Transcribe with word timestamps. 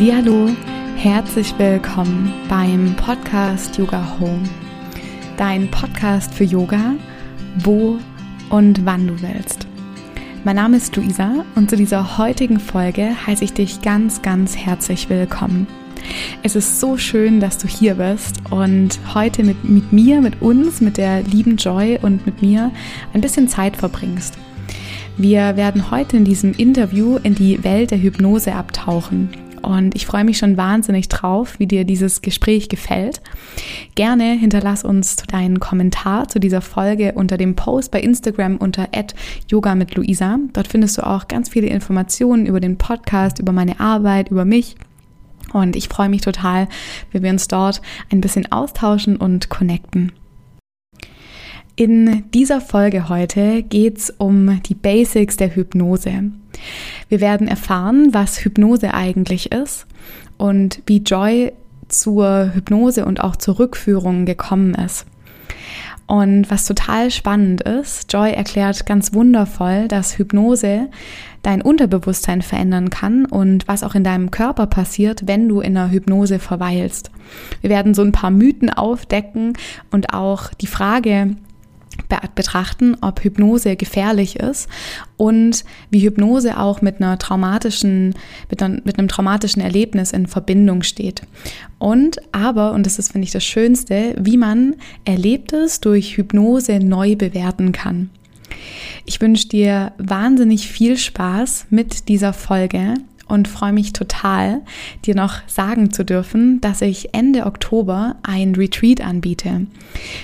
Hallihallo, 0.00 0.48
herzlich 0.96 1.52
willkommen 1.58 2.32
beim 2.48 2.96
Podcast 2.96 3.76
Yoga 3.76 4.18
Home. 4.18 4.48
Dein 5.36 5.70
Podcast 5.70 6.32
für 6.32 6.44
Yoga, 6.44 6.94
wo 7.58 7.98
und 8.48 8.86
wann 8.86 9.08
du 9.08 9.20
willst. 9.20 9.66
Mein 10.42 10.56
Name 10.56 10.78
ist 10.78 10.96
Luisa 10.96 11.44
und 11.54 11.68
zu 11.68 11.76
dieser 11.76 12.16
heutigen 12.16 12.60
Folge 12.60 13.10
heiße 13.26 13.44
ich 13.44 13.52
dich 13.52 13.82
ganz, 13.82 14.22
ganz 14.22 14.56
herzlich 14.56 15.10
willkommen. 15.10 15.66
Es 16.42 16.56
ist 16.56 16.80
so 16.80 16.96
schön, 16.96 17.38
dass 17.38 17.58
du 17.58 17.68
hier 17.68 17.96
bist 17.96 18.36
und 18.48 18.98
heute 19.12 19.44
mit, 19.44 19.64
mit 19.64 19.92
mir, 19.92 20.22
mit 20.22 20.40
uns, 20.40 20.80
mit 20.80 20.96
der 20.96 21.24
lieben 21.24 21.58
Joy 21.58 21.98
und 22.00 22.24
mit 22.24 22.40
mir 22.40 22.70
ein 23.12 23.20
bisschen 23.20 23.48
Zeit 23.48 23.76
verbringst. 23.76 24.38
Wir 25.18 25.58
werden 25.58 25.90
heute 25.90 26.16
in 26.16 26.24
diesem 26.24 26.52
Interview 26.52 27.18
in 27.22 27.34
die 27.34 27.62
Welt 27.64 27.90
der 27.90 28.00
Hypnose 28.00 28.54
abtauchen. 28.54 29.28
Und 29.70 29.94
ich 29.94 30.04
freue 30.04 30.24
mich 30.24 30.36
schon 30.36 30.56
wahnsinnig 30.56 31.08
drauf, 31.08 31.60
wie 31.60 31.66
dir 31.68 31.84
dieses 31.84 32.22
Gespräch 32.22 32.68
gefällt. 32.68 33.22
Gerne 33.94 34.32
hinterlass 34.32 34.82
uns 34.82 35.14
deinen 35.14 35.60
Kommentar 35.60 36.26
zu 36.26 36.40
dieser 36.40 36.60
Folge 36.60 37.12
unter 37.14 37.36
dem 37.36 37.54
Post 37.54 37.92
bei 37.92 38.00
Instagram 38.00 38.56
unter 38.56 38.88
Yoga 39.46 39.76
mit 39.76 39.94
Luisa. 39.94 40.40
Dort 40.54 40.66
findest 40.66 40.98
du 40.98 41.06
auch 41.06 41.28
ganz 41.28 41.50
viele 41.50 41.68
Informationen 41.68 42.46
über 42.46 42.58
den 42.58 42.78
Podcast, 42.78 43.38
über 43.38 43.52
meine 43.52 43.78
Arbeit, 43.78 44.32
über 44.32 44.44
mich. 44.44 44.74
Und 45.52 45.76
ich 45.76 45.88
freue 45.88 46.08
mich 46.08 46.22
total, 46.22 46.66
wenn 47.12 47.22
wir 47.22 47.30
uns 47.30 47.46
dort 47.46 47.80
ein 48.10 48.20
bisschen 48.20 48.50
austauschen 48.50 49.18
und 49.18 49.50
connecten. 49.50 50.10
In 51.76 52.24
dieser 52.34 52.60
Folge 52.60 53.08
heute 53.08 53.62
geht 53.62 53.98
es 53.98 54.10
um 54.10 54.60
die 54.64 54.74
Basics 54.74 55.36
der 55.36 55.54
Hypnose. 55.54 56.32
Wir 57.10 57.20
werden 57.20 57.48
erfahren, 57.48 58.14
was 58.14 58.44
Hypnose 58.44 58.94
eigentlich 58.94 59.52
ist 59.52 59.86
und 60.38 60.80
wie 60.86 60.98
Joy 60.98 61.52
zur 61.88 62.54
Hypnose 62.54 63.04
und 63.04 63.20
auch 63.20 63.34
zur 63.34 63.58
Rückführung 63.58 64.24
gekommen 64.24 64.74
ist. 64.74 65.06
Und 66.06 66.50
was 66.50 66.66
total 66.66 67.10
spannend 67.10 67.62
ist, 67.62 68.12
Joy 68.12 68.32
erklärt 68.32 68.86
ganz 68.86 69.12
wundervoll, 69.12 69.86
dass 69.86 70.18
Hypnose 70.18 70.88
dein 71.42 71.62
Unterbewusstsein 71.62 72.42
verändern 72.42 72.90
kann 72.90 73.26
und 73.26 73.66
was 73.66 73.82
auch 73.82 73.94
in 73.94 74.04
deinem 74.04 74.30
Körper 74.30 74.66
passiert, 74.66 75.26
wenn 75.26 75.48
du 75.48 75.60
in 75.60 75.76
einer 75.76 75.90
Hypnose 75.90 76.38
verweilst. 76.38 77.10
Wir 77.60 77.70
werden 77.70 77.94
so 77.94 78.02
ein 78.02 78.12
paar 78.12 78.30
Mythen 78.30 78.70
aufdecken 78.70 79.54
und 79.90 80.14
auch 80.14 80.54
die 80.54 80.66
Frage 80.66 81.36
betrachten, 82.34 82.96
ob 83.00 83.22
Hypnose 83.22 83.76
gefährlich 83.76 84.36
ist 84.36 84.68
und 85.16 85.64
wie 85.90 86.00
Hypnose 86.00 86.58
auch 86.58 86.82
mit 86.82 86.96
einer 86.96 87.18
traumatischen, 87.18 88.14
mit, 88.48 88.62
einer, 88.62 88.80
mit 88.84 88.98
einem 88.98 89.08
traumatischen 89.08 89.62
Erlebnis 89.62 90.12
in 90.12 90.26
Verbindung 90.26 90.82
steht. 90.82 91.22
Und 91.78 92.20
aber, 92.32 92.72
und 92.72 92.86
das 92.86 92.98
ist, 92.98 93.12
finde 93.12 93.26
ich, 93.26 93.32
das 93.32 93.44
Schönste, 93.44 94.14
wie 94.18 94.36
man 94.36 94.76
Erlebtes 95.04 95.80
durch 95.80 96.16
Hypnose 96.16 96.78
neu 96.78 97.16
bewerten 97.16 97.72
kann. 97.72 98.10
Ich 99.04 99.20
wünsche 99.20 99.48
dir 99.48 99.92
wahnsinnig 99.98 100.68
viel 100.68 100.96
Spaß 100.96 101.66
mit 101.70 102.08
dieser 102.08 102.32
Folge 102.32 102.94
und 103.30 103.48
freue 103.48 103.72
mich 103.72 103.92
total, 103.92 104.60
dir 105.04 105.14
noch 105.14 105.34
sagen 105.46 105.92
zu 105.92 106.04
dürfen, 106.04 106.60
dass 106.60 106.82
ich 106.82 107.14
Ende 107.14 107.46
Oktober 107.46 108.16
ein 108.22 108.54
Retreat 108.54 109.00
anbiete. 109.00 109.66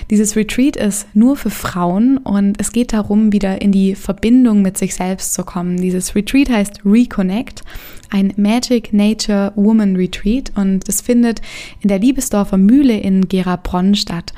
Dieses 0.09 0.35
Retreat 0.35 0.75
ist 0.75 1.07
nur 1.15 1.35
für 1.35 1.49
Frauen 1.49 2.17
und 2.17 2.59
es 2.59 2.71
geht 2.71 2.93
darum, 2.93 3.31
wieder 3.31 3.61
in 3.61 3.71
die 3.71 3.95
Verbindung 3.95 4.61
mit 4.61 4.77
sich 4.77 4.95
selbst 4.95 5.33
zu 5.33 5.43
kommen. 5.43 5.77
Dieses 5.77 6.15
Retreat 6.15 6.49
heißt 6.49 6.81
Reconnect 6.85 7.63
ein 8.09 8.33
Magic 8.37 8.93
Nature 8.93 9.51
Woman 9.55 9.95
Retreat 9.95 10.51
und 10.55 10.87
das 10.87 11.01
findet 11.01 11.41
in 11.81 11.89
der 11.89 11.99
Liebesdorfer 11.99 12.57
Mühle 12.57 12.97
in 12.97 13.27
Gerabronn 13.27 13.95
statt. 13.95 14.33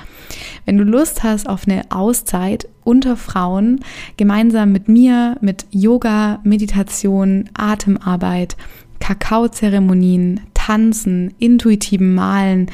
Wenn 0.65 0.77
du 0.77 0.83
Lust 0.83 1.23
hast 1.23 1.47
auf 1.47 1.67
eine 1.67 1.83
Auszeit 1.89 2.67
unter 2.89 3.15
Frauen, 3.15 3.81
gemeinsam 4.17 4.71
mit 4.71 4.87
mir, 4.87 5.37
mit 5.41 5.67
Yoga, 5.69 6.39
Meditation, 6.43 7.47
Atemarbeit, 7.53 8.57
Kakaozeremonien, 8.99 10.41
Tanzen, 10.55 11.35
intuitivem 11.37 12.15
Malen, 12.15 12.71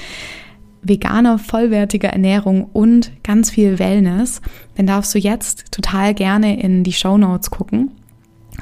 veganer, 0.81 1.37
vollwertiger 1.37 2.09
Ernährung 2.09 2.69
und 2.71 3.11
ganz 3.23 3.49
viel 3.49 3.77
Wellness, 3.77 4.41
dann 4.75 4.87
darfst 4.87 5.13
du 5.13 5.19
jetzt 5.19 5.71
total 5.71 6.13
gerne 6.13 6.61
in 6.61 6.85
die 6.85 6.93
Show 6.93 7.17
Notes 7.17 7.51
gucken 7.51 7.91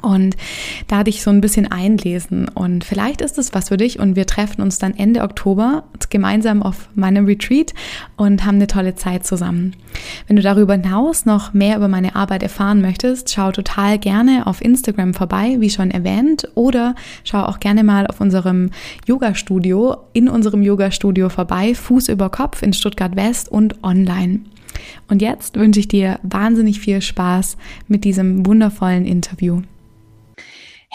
und 0.03 0.35
da 0.87 1.03
dich 1.03 1.23
so 1.23 1.31
ein 1.31 1.41
bisschen 1.41 1.71
einlesen. 1.71 2.47
Und 2.49 2.83
vielleicht 2.83 3.21
ist 3.21 3.37
es 3.37 3.53
was 3.53 3.69
für 3.69 3.77
dich 3.77 3.99
und 3.99 4.15
wir 4.15 4.27
treffen 4.27 4.61
uns 4.61 4.77
dann 4.77 4.95
Ende 4.95 5.21
Oktober 5.21 5.85
gemeinsam 6.09 6.61
auf 6.61 6.89
meinem 6.93 7.25
Retreat 7.25 7.73
und 8.17 8.45
haben 8.45 8.55
eine 8.55 8.67
tolle 8.67 8.95
Zeit 8.95 9.25
zusammen. 9.25 9.75
Wenn 10.27 10.35
du 10.35 10.41
darüber 10.41 10.73
hinaus 10.73 11.25
noch 11.25 11.53
mehr 11.53 11.77
über 11.77 11.87
meine 11.87 12.15
Arbeit 12.15 12.43
erfahren 12.43 12.81
möchtest, 12.81 13.33
schau 13.33 13.51
total 13.51 13.97
gerne 13.97 14.45
auf 14.45 14.61
Instagram 14.61 15.13
vorbei, 15.13 15.55
wie 15.59 15.69
schon 15.69 15.89
erwähnt, 15.89 16.47
oder 16.55 16.95
schau 17.23 17.43
auch 17.43 17.59
gerne 17.59 17.83
mal 17.83 18.05
auf 18.05 18.21
unserem 18.21 18.69
Yoga-Studio, 19.07 19.97
in 20.13 20.29
unserem 20.29 20.61
Yoga-Studio 20.61 21.29
vorbei, 21.29 21.73
Fuß 21.73 22.09
über 22.09 22.29
Kopf 22.29 22.61
in 22.61 22.73
Stuttgart 22.73 23.15
West 23.15 23.49
und 23.49 23.83
online. 23.83 24.41
Und 25.07 25.21
jetzt 25.21 25.55
wünsche 25.55 25.79
ich 25.79 25.87
dir 25.87 26.19
wahnsinnig 26.23 26.79
viel 26.79 27.01
Spaß 27.01 27.57
mit 27.87 28.03
diesem 28.03 28.45
wundervollen 28.45 29.05
Interview. 29.05 29.61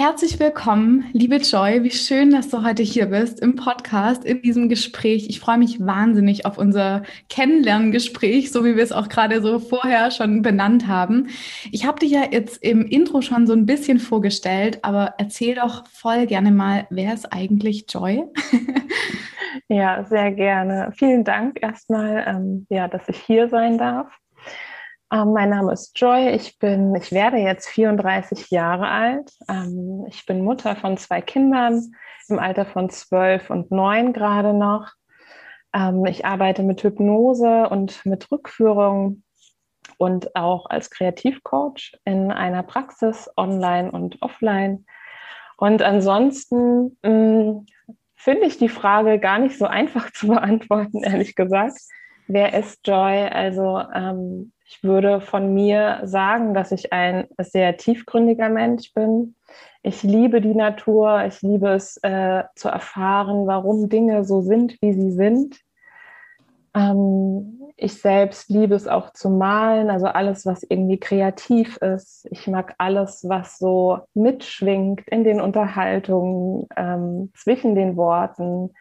Herzlich 0.00 0.38
willkommen, 0.38 1.06
liebe 1.12 1.38
Joy. 1.38 1.82
Wie 1.82 1.90
schön, 1.90 2.30
dass 2.30 2.48
du 2.50 2.62
heute 2.62 2.84
hier 2.84 3.06
bist 3.06 3.40
im 3.40 3.56
Podcast, 3.56 4.24
in 4.24 4.42
diesem 4.42 4.68
Gespräch. 4.68 5.26
Ich 5.28 5.40
freue 5.40 5.58
mich 5.58 5.84
wahnsinnig 5.84 6.46
auf 6.46 6.56
unser 6.56 7.02
Kennenlerngespräch, 7.28 8.52
so 8.52 8.64
wie 8.64 8.76
wir 8.76 8.84
es 8.84 8.92
auch 8.92 9.08
gerade 9.08 9.42
so 9.42 9.58
vorher 9.58 10.12
schon 10.12 10.40
benannt 10.40 10.86
haben. 10.86 11.26
Ich 11.72 11.84
habe 11.84 11.98
dich 11.98 12.12
ja 12.12 12.22
jetzt 12.30 12.62
im 12.62 12.86
Intro 12.86 13.22
schon 13.22 13.48
so 13.48 13.54
ein 13.54 13.66
bisschen 13.66 13.98
vorgestellt, 13.98 14.78
aber 14.82 15.14
erzähl 15.18 15.56
doch 15.56 15.84
voll 15.88 16.26
gerne 16.26 16.52
mal, 16.52 16.86
wer 16.90 17.12
ist 17.12 17.32
eigentlich 17.32 17.86
Joy? 17.88 18.22
ja, 19.68 20.04
sehr 20.04 20.30
gerne. 20.30 20.92
Vielen 20.96 21.24
Dank 21.24 21.58
erstmal, 21.60 22.24
ähm, 22.24 22.66
ja, 22.70 22.86
dass 22.86 23.08
ich 23.08 23.18
hier 23.18 23.48
sein 23.48 23.78
darf. 23.78 24.06
Ähm, 25.10 25.32
mein 25.32 25.50
Name 25.50 25.72
ist 25.72 25.98
Joy. 25.98 26.28
Ich 26.30 26.58
bin, 26.58 26.94
ich 26.94 27.12
werde 27.12 27.38
jetzt 27.38 27.68
34 27.68 28.50
Jahre 28.50 28.88
alt. 28.88 29.32
Ähm, 29.48 30.04
ich 30.08 30.26
bin 30.26 30.44
Mutter 30.44 30.76
von 30.76 30.98
zwei 30.98 31.22
Kindern 31.22 31.92
im 32.28 32.38
Alter 32.38 32.66
von 32.66 32.90
12 32.90 33.48
und 33.48 33.70
9 33.70 34.12
gerade 34.12 34.52
noch. 34.52 34.92
Ähm, 35.74 36.04
ich 36.04 36.26
arbeite 36.26 36.62
mit 36.62 36.82
Hypnose 36.82 37.68
und 37.70 38.04
mit 38.04 38.30
Rückführung 38.30 39.22
und 39.96 40.36
auch 40.36 40.66
als 40.68 40.90
Kreativcoach 40.90 41.96
in 42.04 42.30
einer 42.30 42.62
Praxis 42.62 43.30
online 43.38 43.90
und 43.90 44.20
offline. 44.20 44.84
Und 45.56 45.80
ansonsten 45.80 46.98
mm, 47.02 47.66
finde 48.14 48.46
ich 48.46 48.58
die 48.58 48.68
Frage 48.68 49.18
gar 49.18 49.38
nicht 49.38 49.56
so 49.56 49.64
einfach 49.66 50.12
zu 50.12 50.28
beantworten, 50.28 51.02
ehrlich 51.02 51.34
gesagt. 51.34 51.78
Wer 52.26 52.52
ist 52.52 52.86
Joy? 52.86 53.26
Also 53.28 53.80
ähm, 53.94 54.52
ich 54.70 54.84
würde 54.84 55.22
von 55.22 55.54
mir 55.54 56.00
sagen, 56.04 56.52
dass 56.52 56.72
ich 56.72 56.92
ein 56.92 57.26
sehr 57.38 57.78
tiefgründiger 57.78 58.50
Mensch 58.50 58.92
bin. 58.92 59.34
Ich 59.82 60.02
liebe 60.02 60.42
die 60.42 60.54
Natur. 60.54 61.24
Ich 61.24 61.40
liebe 61.40 61.70
es 61.70 61.96
äh, 62.02 62.44
zu 62.54 62.68
erfahren, 62.68 63.46
warum 63.46 63.88
Dinge 63.88 64.24
so 64.24 64.42
sind, 64.42 64.76
wie 64.82 64.92
sie 64.92 65.10
sind. 65.10 65.58
Ähm, 66.74 67.62
ich 67.76 67.94
selbst 67.94 68.50
liebe 68.50 68.74
es 68.74 68.86
auch 68.86 69.14
zu 69.14 69.30
malen, 69.30 69.88
also 69.88 70.06
alles, 70.06 70.44
was 70.44 70.62
irgendwie 70.64 71.00
kreativ 71.00 71.78
ist. 71.78 72.28
Ich 72.30 72.46
mag 72.46 72.74
alles, 72.76 73.26
was 73.26 73.56
so 73.56 74.00
mitschwingt 74.12 75.00
in 75.08 75.24
den 75.24 75.40
Unterhaltungen, 75.40 76.66
ähm, 76.76 77.32
zwischen 77.34 77.74
den 77.74 77.96
Worten. 77.96 78.74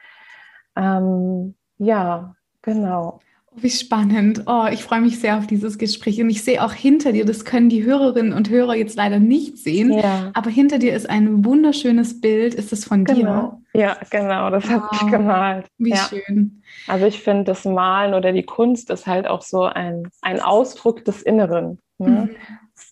Ähm, 0.76 1.56
ja, 1.78 2.36
genau. 2.62 3.22
Wie 3.60 3.70
spannend. 3.70 4.44
Oh, 4.46 4.66
ich 4.72 4.84
freue 4.84 5.02
mich 5.02 5.20
sehr 5.20 5.38
auf 5.38 5.48
dieses 5.48 5.78
Gespräch. 5.78 6.22
Und 6.22 6.30
ich 6.30 6.44
sehe 6.44 6.64
auch 6.64 6.74
hinter 6.74 7.12
dir, 7.12 7.26
das 7.26 7.44
können 7.44 7.70
die 7.70 7.84
Hörerinnen 7.84 8.34
und 8.34 8.50
Hörer 8.50 8.76
jetzt 8.76 8.96
leider 8.96 9.20
nicht 9.20 9.58
sehen, 9.58 9.94
ja. 9.94 10.32
aber 10.34 10.50
hinter 10.50 10.78
dir 10.78 10.96
ist 10.96 11.10
ein 11.10 11.44
wunderschönes 11.44 12.22
Bild. 12.22 12.54
Ist 12.54 12.72
es 12.72 12.86
von 12.86 13.04
genau. 13.04 13.62
dir? 13.74 13.82
Ja, 13.82 13.98
genau, 14.10 14.50
das 14.50 14.66
wow. 14.66 14.72
habe 14.72 14.88
ich 14.94 15.12
gemalt. 15.12 15.66
Wie 15.78 15.90
ja. 15.90 15.98
schön. 15.98 16.62
Also 16.88 17.06
ich 17.06 17.22
finde, 17.22 17.46
das 17.46 17.66
Malen 17.66 18.14
oder 18.14 18.32
die 18.32 18.44
Kunst 18.44 18.90
ist 18.92 19.08
halt 19.08 19.28
auch 19.28 19.42
so 19.42 19.64
ein, 19.64 20.10
ein 20.22 20.40
Ausdruck 20.40 21.04
des 21.04 21.22
Inneren. 21.24 21.80
Ne? 21.98 22.10
Mhm. 22.10 22.30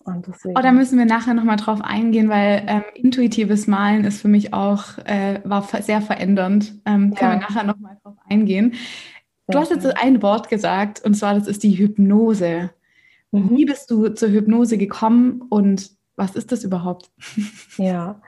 Oh, 0.08 0.62
da 0.62 0.72
müssen 0.72 0.98
wir 0.98 1.06
nachher 1.06 1.34
nochmal 1.34 1.58
drauf 1.58 1.82
eingehen, 1.82 2.30
weil 2.30 2.64
ähm, 2.68 2.84
intuitives 2.96 3.68
Malen 3.68 4.04
ist 4.04 4.22
für 4.22 4.28
mich 4.28 4.54
auch, 4.54 4.98
äh, 5.06 5.40
war 5.44 5.64
sehr 5.64 6.02
verändernd. 6.02 6.76
Ähm, 6.86 7.12
ja. 7.12 7.20
Können 7.20 7.32
wir 7.32 7.48
nachher 7.48 7.64
nochmal 7.64 7.98
drauf 8.04 8.16
eingehen. 8.28 8.74
Du 9.48 9.60
hast 9.60 9.70
jetzt 9.70 9.86
ein 9.98 10.22
Wort 10.22 10.50
gesagt, 10.50 11.04
und 11.04 11.14
zwar 11.14 11.36
das 11.36 11.48
ist 11.48 11.64
die 11.64 11.78
Hypnose. 11.78 12.72
Mhm. 13.32 13.50
Wie 13.52 13.66
bist 13.66 13.92
du 13.92 14.10
zur 14.10 14.30
Hypnose 14.30 14.78
gekommen 14.78 15.44
und 15.50 15.92
was 16.16 16.36
ist 16.36 16.52
das 16.52 16.64
überhaupt? 16.64 17.12
Ja, 17.78 18.22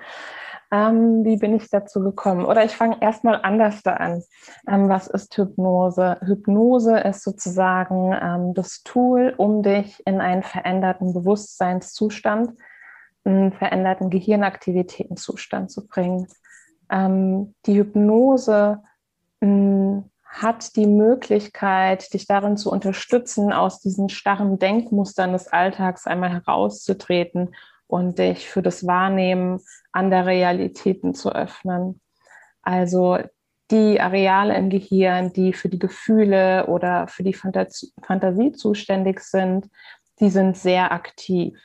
Ähm, 0.70 1.24
wie 1.24 1.38
bin 1.38 1.56
ich 1.56 1.70
dazu 1.70 2.02
gekommen? 2.02 2.46
Oder 2.46 2.66
ich 2.66 2.76
fange 2.76 3.02
erstmal 3.02 3.40
anders 3.42 3.84
da 3.84 3.94
an. 3.94 4.22
Ähm, 4.68 4.90
was 4.90 5.08
ist 5.08 5.38
Hypnose? 5.38 6.18
Hypnose 6.26 7.00
ist 7.00 7.24
sozusagen 7.24 8.14
ähm, 8.22 8.54
das 8.54 8.84
Tool, 8.84 9.34
um 9.38 9.64
dich 9.64 10.06
in 10.06 10.20
einen 10.20 10.44
veränderten 10.44 11.14
Bewusstseinszustand, 11.14 12.52
einen 13.24 13.54
veränderten 13.54 14.10
Gehirnaktivitätenzustand 14.10 15.72
zu 15.72 15.88
bringen. 15.88 16.28
Ähm, 16.90 17.56
die 17.66 17.78
Hypnose 17.78 18.82
mh, 19.40 19.48
hm, 19.48 20.12
hat 20.30 20.76
die 20.76 20.88
Möglichkeit, 20.88 22.14
dich 22.14 22.28
darin 22.28 22.58
zu 22.58 22.72
unterstützen, 22.72 23.54
aus 23.54 23.80
diesen 23.80 24.10
starren 24.10 24.60
Denkmustern 24.60 25.34
des 25.34 25.48
Alltags 25.48 26.06
einmal 26.06 26.30
herauszutreten 26.30 27.56
und 27.88 28.20
dich 28.20 28.50
für 28.50 28.62
das 28.62 28.86
Wahrnehmen 28.86 29.62
anderer 29.92 30.28
Realitäten 30.28 31.14
zu 31.14 31.34
öffnen. 31.34 32.02
Also 32.62 33.18
die 33.72 34.00
Areale 34.00 34.56
im 34.56 34.70
Gehirn, 34.70 35.34
die 35.34 35.54
für 35.54 35.70
die 35.70 35.80
Gefühle 35.80 36.68
oder 36.68 37.08
für 37.08 37.24
die 37.24 37.34
Fantasie, 37.34 37.92
Fantasie 38.02 38.52
zuständig 38.52 39.22
sind, 39.22 39.68
die 40.20 40.30
sind 40.30 40.58
sehr 40.58 40.92
aktiv. 40.92 41.60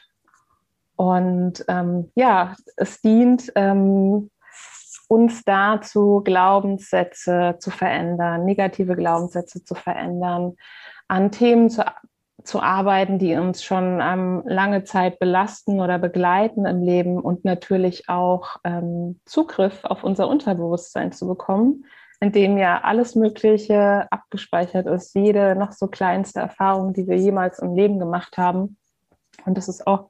Und 0.97 1.65
ähm, 1.69 2.11
ja, 2.15 2.55
es 2.77 3.01
dient 3.01 3.53
ähm, 3.55 4.31
uns 5.13 5.45
dazu, 5.45 6.23
Glaubenssätze 6.25 7.57
zu 7.59 7.71
verändern, 7.71 8.47
negative 8.47 8.97
Glaubenssätze 8.97 9.63
zu 9.63 9.75
verändern, 9.75 10.55
an 11.07 11.31
Themen 11.31 11.69
zu, 11.69 11.85
zu 12.45 12.63
arbeiten, 12.63 13.19
die 13.19 13.35
uns 13.37 13.63
schon 13.63 14.01
ähm, 14.03 14.43
lange 14.47 14.85
Zeit 14.85 15.19
belasten 15.19 15.81
oder 15.81 15.99
begleiten 15.99 16.65
im 16.65 16.81
Leben 16.81 17.21
und 17.21 17.45
natürlich 17.45 18.09
auch 18.09 18.57
ähm, 18.65 19.21
Zugriff 19.27 19.85
auf 19.85 20.03
unser 20.03 20.29
Unterbewusstsein 20.29 21.13
zu 21.13 21.27
bekommen, 21.29 21.85
in 22.23 22.33
dem 22.33 22.57
ja 22.57 22.81
alles 22.81 23.15
Mögliche 23.15 24.07
abgespeichert 24.11 24.87
ist, 24.87 25.15
jede 25.15 25.57
noch 25.57 25.73
so 25.73 25.89
kleinste 25.89 26.41
Erfahrung, 26.41 26.95
die 26.95 27.07
wir 27.07 27.19
jemals 27.19 27.59
im 27.59 27.75
Leben 27.75 27.99
gemacht 27.99 28.39
haben. 28.39 28.79
Und 29.45 29.59
das 29.59 29.69
ist 29.69 29.87
auch 29.87 30.09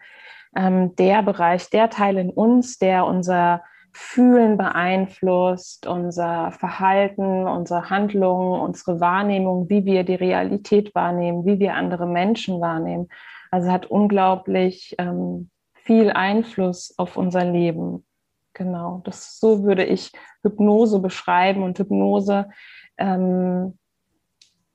ähm, 0.55 0.95
der 0.95 1.25
Bereich, 1.25 1.71
der 1.71 1.91
Teil 1.91 2.19
in 2.19 2.31
uns, 2.31 2.79
der 2.79 3.05
unser 3.05 3.63
Fühlen 3.93 4.57
beeinflusst, 4.57 5.87
unser 5.87 6.53
Verhalten, 6.53 7.47
unsere 7.47 7.91
Handlungen, 7.91 8.61
unsere 8.61 9.01
Wahrnehmung, 9.01 9.69
wie 9.69 9.85
wir 9.85 10.05
die 10.05 10.15
Realität 10.15 10.95
wahrnehmen, 10.95 11.45
wie 11.45 11.59
wir 11.59 11.75
andere 11.75 12.07
Menschen 12.07 12.61
wahrnehmen. 12.61 13.09
Also 13.51 13.71
hat 13.71 13.87
unglaublich 13.87 14.95
ähm, 14.99 15.51
viel 15.75 16.11
Einfluss 16.11 16.95
auf 16.97 17.17
unser 17.17 17.45
Leben. 17.45 18.07
Genau, 18.55 19.03
das 19.05 19.39
so 19.39 19.63
würde 19.63 19.85
ich 19.85 20.13
Hypnose 20.43 21.01
beschreiben 21.01 21.63
und 21.63 21.79
Hypnose, 21.79 22.51
ähm, 22.99 23.79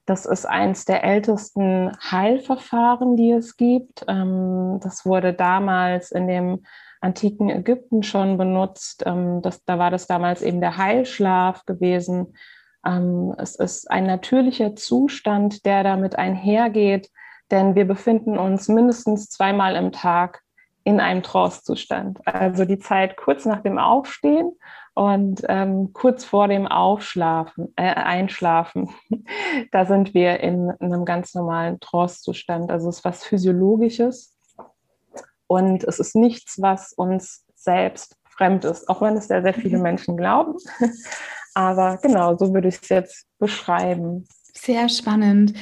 das 0.08 0.25
ist 0.25 0.46
eines 0.46 0.86
der 0.86 1.04
ältesten 1.04 1.92
Heilverfahren, 2.00 3.18
die 3.18 3.31
es 3.31 3.58
gibt. 3.58 4.06
Ähm, 4.08 4.80
das 4.81 5.06
wurde 5.06 5.34
damals 5.34 6.12
in 6.12 6.28
dem 6.28 6.63
antiken 7.02 7.50
Ägypten 7.50 8.04
schon 8.04 8.38
benutzt. 8.38 9.04
Ähm, 9.06 9.42
das, 9.42 9.64
da 9.66 9.80
war 9.80 9.92
das 9.92 10.08
damals 10.08 10.42
eben 10.42 10.62
der 10.62 10.78
Heilschlaf 10.78 11.66
gewesen. 11.66 12.36
Ähm, 12.86 13.34
es 13.38 13.56
ist 13.56 13.90
ein 13.92 14.06
natürlicher 14.06 14.76
Zustand, 14.76 15.66
der 15.66 15.84
damit 15.84 16.16
einhergeht, 16.16 17.10
denn 17.52 17.76
wir 17.76 17.86
befinden 17.86 18.38
uns 18.38 18.68
mindestens 18.68 19.30
zweimal 19.30 19.76
im 19.76 19.92
Tag 19.92 20.42
in 20.84 21.02
einem 21.02 21.22
Trance-Zustand. 21.22 22.20
Also 22.26 22.64
die 22.64 22.80
Zeit 22.80 23.18
kurz 23.18 23.44
nach 23.44 23.62
dem 23.62 23.78
Aufstehen 23.78 24.54
und 24.94 25.42
ähm, 25.50 25.92
kurz 25.92 26.24
vor 26.24 26.48
dem 26.48 26.66
Aufschlafen, 26.66 27.74
äh, 27.76 27.94
Einschlafen, 27.94 28.90
da 29.74 29.86
sind 29.86 30.14
wir 30.14 30.40
in, 30.40 30.72
in 30.80 30.94
einem 30.94 31.04
ganz 31.04 31.36
normalen 31.36 31.82
Trance-Zustand. 31.82 32.72
Also 32.72 32.88
es 32.88 33.00
ist 33.00 33.06
was 33.06 33.26
Physiologisches. 33.26 34.37
Und 35.48 35.84
es 35.84 36.00
ist 36.00 36.16
nichts, 36.16 36.62
was 36.62 36.94
uns 36.94 37.46
selbst 37.56 38.16
fremd 38.28 38.66
ist, 38.66 38.88
auch 38.90 39.02
wenn 39.02 39.18
es 39.18 39.28
sehr, 39.28 39.42
sehr 39.42 39.54
viele 39.54 39.78
mhm. 39.78 39.84
Menschen 39.84 40.18
glauben. 40.18 40.58
Aber 41.54 41.98
genau, 42.02 42.38
so 42.38 42.54
würde 42.54 42.68
ich 42.68 42.80
es 42.82 42.90
jetzt 42.90 43.26
beschreiben. 43.40 44.28
Sehr 44.54 44.90
spannend. 44.90 45.54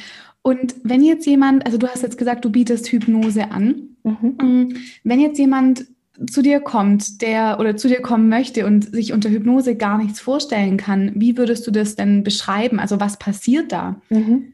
Und 0.42 0.76
wenn 0.84 1.04
jetzt 1.04 1.26
jemand, 1.26 1.66
also 1.66 1.78
du 1.78 1.88
hast 1.88 2.04
jetzt 2.04 2.18
gesagt, 2.18 2.46
du 2.46 2.52
bietest 2.52 2.88
Hypnose 2.88 3.50
an. 3.50 3.96
Mhm. 4.04 4.38
Mm, 4.42 4.76
wenn 5.04 5.20
jetzt 5.20 5.40
jemand 5.40 5.88
zu 6.30 6.42
dir 6.42 6.60
kommt, 6.60 7.22
der 7.22 7.60
oder 7.60 7.76
zu 7.78 7.88
dir 7.88 8.02
kommen 8.02 8.30
möchte 8.30 8.66
und 8.66 8.94
sich 8.94 9.14
unter 9.14 9.30
Hypnose 9.30 9.76
gar 9.76 9.98
nichts 9.98 10.20
vorstellen 10.20 10.78
kann, 10.78 11.12
wie 11.16 11.38
würdest 11.38 11.66
du 11.68 11.72
das 11.72 11.96
denn 11.96 12.24
beschreiben? 12.24 12.80
Also 12.80 13.00
was 13.00 13.18
passiert 13.18 13.72
da? 13.72 14.02
Mhm. 14.10 14.54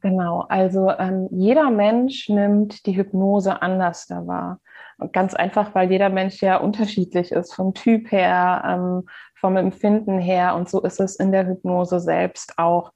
Genau, 0.00 0.44
also 0.48 0.90
ähm, 0.90 1.28
jeder 1.32 1.70
Mensch 1.70 2.28
nimmt 2.28 2.86
die 2.86 2.96
Hypnose 2.96 3.62
anders 3.62 4.06
da 4.06 4.26
wahr. 4.26 4.60
Und 4.98 5.12
ganz 5.12 5.34
einfach, 5.34 5.74
weil 5.74 5.90
jeder 5.90 6.08
Mensch 6.08 6.40
ja 6.40 6.58
unterschiedlich 6.58 7.32
ist, 7.32 7.54
vom 7.54 7.74
Typ 7.74 8.12
her, 8.12 8.62
ähm, 8.64 9.08
vom 9.34 9.56
Empfinden 9.56 10.18
her. 10.20 10.54
Und 10.54 10.68
so 10.68 10.80
ist 10.82 11.00
es 11.00 11.16
in 11.16 11.32
der 11.32 11.46
Hypnose 11.46 11.98
selbst 11.98 12.58
auch. 12.58 12.92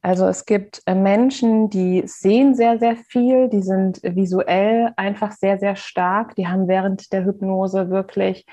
Also 0.00 0.26
es 0.28 0.46
gibt 0.46 0.82
äh, 0.86 0.94
Menschen, 0.94 1.70
die 1.70 2.02
sehen 2.06 2.54
sehr, 2.54 2.78
sehr 2.78 2.96
viel, 2.96 3.48
die 3.48 3.62
sind 3.62 4.00
visuell 4.02 4.92
einfach 4.96 5.32
sehr, 5.32 5.58
sehr 5.58 5.74
stark. 5.74 6.36
Die 6.36 6.46
haben 6.46 6.68
während 6.68 7.12
der 7.12 7.24
Hypnose 7.24 7.90
wirklich 7.90 8.46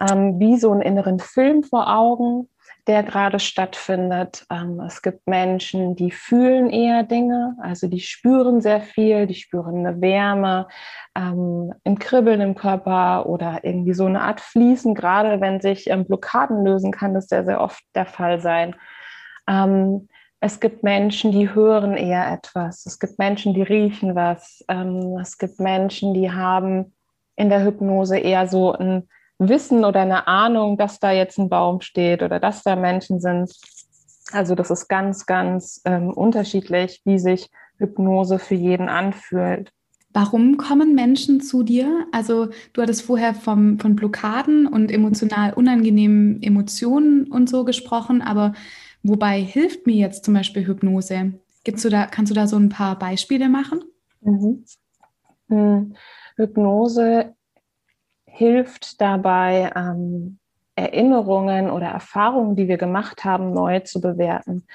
ähm, 0.00 0.38
wie 0.38 0.56
so 0.56 0.72
einen 0.72 0.82
inneren 0.82 1.18
Film 1.18 1.62
vor 1.62 1.92
Augen 1.94 2.48
der 2.86 3.02
gerade 3.02 3.40
stattfindet. 3.40 4.46
Ähm, 4.50 4.80
es 4.80 5.02
gibt 5.02 5.26
Menschen, 5.26 5.96
die 5.96 6.10
fühlen 6.10 6.70
eher 6.70 7.02
Dinge, 7.02 7.56
also 7.60 7.88
die 7.88 8.00
spüren 8.00 8.60
sehr 8.60 8.80
viel, 8.80 9.26
die 9.26 9.34
spüren 9.34 9.84
eine 9.84 10.00
Wärme, 10.00 10.68
ähm, 11.16 11.72
ein 11.84 11.98
Kribbeln 11.98 12.40
im 12.40 12.54
Körper 12.54 13.26
oder 13.26 13.60
irgendwie 13.64 13.94
so 13.94 14.06
eine 14.06 14.20
Art 14.20 14.40
Fließen. 14.40 14.94
Gerade 14.94 15.40
wenn 15.40 15.60
sich 15.60 15.90
ähm, 15.90 16.04
Blockaden 16.04 16.64
lösen, 16.64 16.92
kann 16.92 17.14
das 17.14 17.26
sehr, 17.26 17.44
sehr 17.44 17.60
oft 17.60 17.82
der 17.94 18.06
Fall 18.06 18.40
sein. 18.40 18.76
Ähm, 19.48 20.08
es 20.38 20.60
gibt 20.60 20.84
Menschen, 20.84 21.32
die 21.32 21.52
hören 21.52 21.96
eher 21.96 22.30
etwas. 22.30 22.86
Es 22.86 23.00
gibt 23.00 23.18
Menschen, 23.18 23.54
die 23.54 23.62
riechen 23.62 24.14
was. 24.14 24.64
Ähm, 24.68 25.18
es 25.20 25.38
gibt 25.38 25.58
Menschen, 25.58 26.14
die 26.14 26.30
haben 26.30 26.94
in 27.34 27.48
der 27.48 27.64
Hypnose 27.64 28.18
eher 28.18 28.46
so 28.46 28.72
ein 28.72 29.08
Wissen 29.38 29.84
oder 29.84 30.00
eine 30.00 30.26
Ahnung, 30.26 30.78
dass 30.78 30.98
da 30.98 31.12
jetzt 31.12 31.38
ein 31.38 31.48
Baum 31.48 31.80
steht 31.80 32.22
oder 32.22 32.40
dass 32.40 32.62
da 32.62 32.76
Menschen 32.76 33.20
sind. 33.20 33.52
Also 34.32 34.54
das 34.54 34.70
ist 34.70 34.88
ganz, 34.88 35.26
ganz 35.26 35.82
ähm, 35.84 36.10
unterschiedlich, 36.10 37.02
wie 37.04 37.18
sich 37.18 37.50
Hypnose 37.78 38.38
für 38.38 38.54
jeden 38.54 38.88
anfühlt. 38.88 39.72
Warum 40.12 40.56
kommen 40.56 40.94
Menschen 40.94 41.42
zu 41.42 41.62
dir? 41.62 42.06
Also 42.10 42.48
du 42.72 42.80
hattest 42.80 43.02
vorher 43.02 43.34
vom, 43.34 43.78
von 43.78 43.96
Blockaden 43.96 44.66
und 44.66 44.90
emotional 44.90 45.52
unangenehmen 45.52 46.42
Emotionen 46.42 47.30
und 47.30 47.50
so 47.50 47.64
gesprochen, 47.64 48.22
aber 48.22 48.54
wobei 49.02 49.42
hilft 49.42 49.86
mir 49.86 49.96
jetzt 49.96 50.24
zum 50.24 50.32
Beispiel 50.32 50.66
Hypnose? 50.66 51.34
Gibt's 51.64 51.82
du 51.82 51.90
da, 51.90 52.06
kannst 52.06 52.30
du 52.30 52.34
da 52.34 52.46
so 52.46 52.56
ein 52.56 52.70
paar 52.70 52.98
Beispiele 52.98 53.50
machen? 53.50 53.84
Mhm. 54.22 54.64
Hm. 55.48 55.94
Hypnose 56.36 57.34
hilft 58.36 59.00
dabei, 59.00 59.70
ähm, 59.74 60.38
Erinnerungen 60.74 61.70
oder 61.70 61.86
Erfahrungen, 61.86 62.54
die 62.54 62.68
wir 62.68 62.76
gemacht 62.76 63.24
haben, 63.24 63.52
neu 63.52 63.80
zu 63.80 64.00
bewerten. 64.00 64.66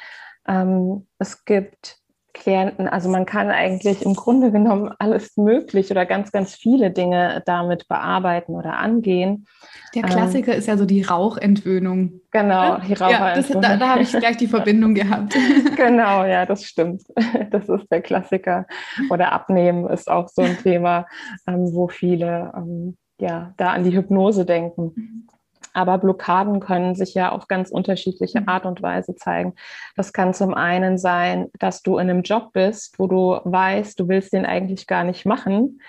Ähm, 0.48 1.08
es 1.20 1.46
gibt 1.46 2.02
Klienten, 2.34 2.88
also 2.88 3.10
man 3.10 3.26
kann 3.26 3.50
eigentlich 3.50 4.04
im 4.04 4.16
Grunde 4.16 4.52
genommen 4.52 4.92
alles 5.00 5.36
möglich 5.36 5.92
oder 5.92 6.06
ganz, 6.06 6.32
ganz 6.32 6.56
viele 6.56 6.90
Dinge 6.90 7.44
damit 7.46 7.88
bearbeiten 7.88 8.54
oder 8.54 8.78
angehen. 8.78 9.46
Der 9.94 10.04
Klassiker 10.04 10.54
ähm, 10.54 10.60
ist 10.60 10.68
ja 10.68 10.78
so 10.78 10.86
die 10.86 11.04
Rauchentwöhnung. 11.04 12.22
Genau, 12.32 12.78
die 12.78 12.94
Rauchentwöhnung. 12.94 13.12
Ja, 13.12 13.36
das, 13.36 13.50
da, 13.50 13.76
da 13.76 13.90
habe 13.90 14.02
ich 14.04 14.12
gleich 14.12 14.38
die 14.38 14.48
Verbindung 14.48 14.96
gehabt. 14.96 15.36
genau, 15.76 16.24
ja, 16.24 16.46
das 16.46 16.64
stimmt. 16.64 17.04
Das 17.52 17.68
ist 17.68 17.92
der 17.92 18.02
Klassiker. 18.02 18.66
Oder 19.10 19.34
Abnehmen 19.34 19.88
ist 19.90 20.10
auch 20.10 20.30
so 20.30 20.42
ein 20.42 20.58
Thema, 20.58 21.06
ähm, 21.48 21.74
wo 21.74 21.90
viele 21.90 22.52
ähm, 22.56 22.98
ja, 23.22 23.54
da 23.58 23.70
an 23.70 23.84
die 23.84 23.96
Hypnose 23.96 24.46
denken. 24.46 24.92
Mhm. 24.96 25.28
Aber 25.74 26.00
Blockaden 26.00 26.60
können 26.60 26.96
sich 26.96 27.14
ja 27.14 27.32
auf 27.32 27.48
ganz 27.48 27.72
unterschiedliche 27.72 28.42
mhm. 28.42 28.50
Art 28.50 28.66
und 28.66 28.82
Weise 28.82 29.16
zeigen. 29.16 29.54
Das 29.96 30.12
kann 30.12 30.34
zum 30.34 30.54
einen 30.54 30.98
sein, 30.98 31.48
dass 31.60 31.82
du 31.82 31.98
in 31.98 32.10
einem 32.10 32.24
Job 32.24 32.52
bist, 32.52 33.00
wo 33.00 33.08
du 33.08 33.40
weißt, 33.44 33.98
du 33.98 34.10
willst 34.10 34.34
den 34.34 34.46
eigentlich 34.46 34.86
gar 34.86 35.06
nicht 35.06 35.26
machen 35.26 35.80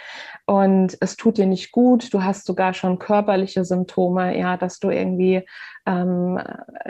und 0.46 0.96
es 1.00 1.16
tut 1.16 1.38
dir 1.38 1.46
nicht 1.46 1.72
gut. 1.72 2.14
Du 2.14 2.22
hast 2.22 2.46
sogar 2.46 2.74
schon 2.74 2.98
körperliche 2.98 3.64
Symptome, 3.64 4.38
ja, 4.38 4.56
dass 4.56 4.78
du 4.78 4.90
irgendwie 4.90 5.44
ähm, 5.86 6.40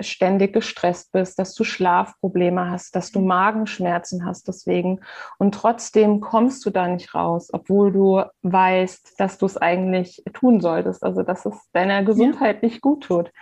ständig 0.01 0.53
gestresst 0.53 1.13
bist, 1.13 1.39
dass 1.39 1.55
du 1.55 1.65
Schlafprobleme 1.65 2.71
hast, 2.71 2.95
dass 2.95 3.11
du 3.11 3.21
Magenschmerzen 3.21 4.25
hast 4.27 4.49
deswegen. 4.49 5.01
Und 5.39 5.55
trotzdem 5.55 6.21
kommst 6.21 6.65
du 6.67 6.71
da 6.71 6.89
nicht 6.89 7.15
raus, 7.15 7.49
obwohl 7.53 7.93
du 7.93 8.23
weißt, 8.43 9.19
dass 9.19 9.39
du 9.39 9.47
es 9.47 9.57
eigentlich 9.57 10.23
tun 10.35 10.61
solltest, 10.61 11.03
also 11.03 11.23
dass 11.23 11.47
es 11.47 11.55
deiner 11.73 12.03
Gesundheit 12.03 12.63
ja. 12.63 12.69
nicht 12.69 12.81
gut 12.81 13.05
tut. 13.05 13.33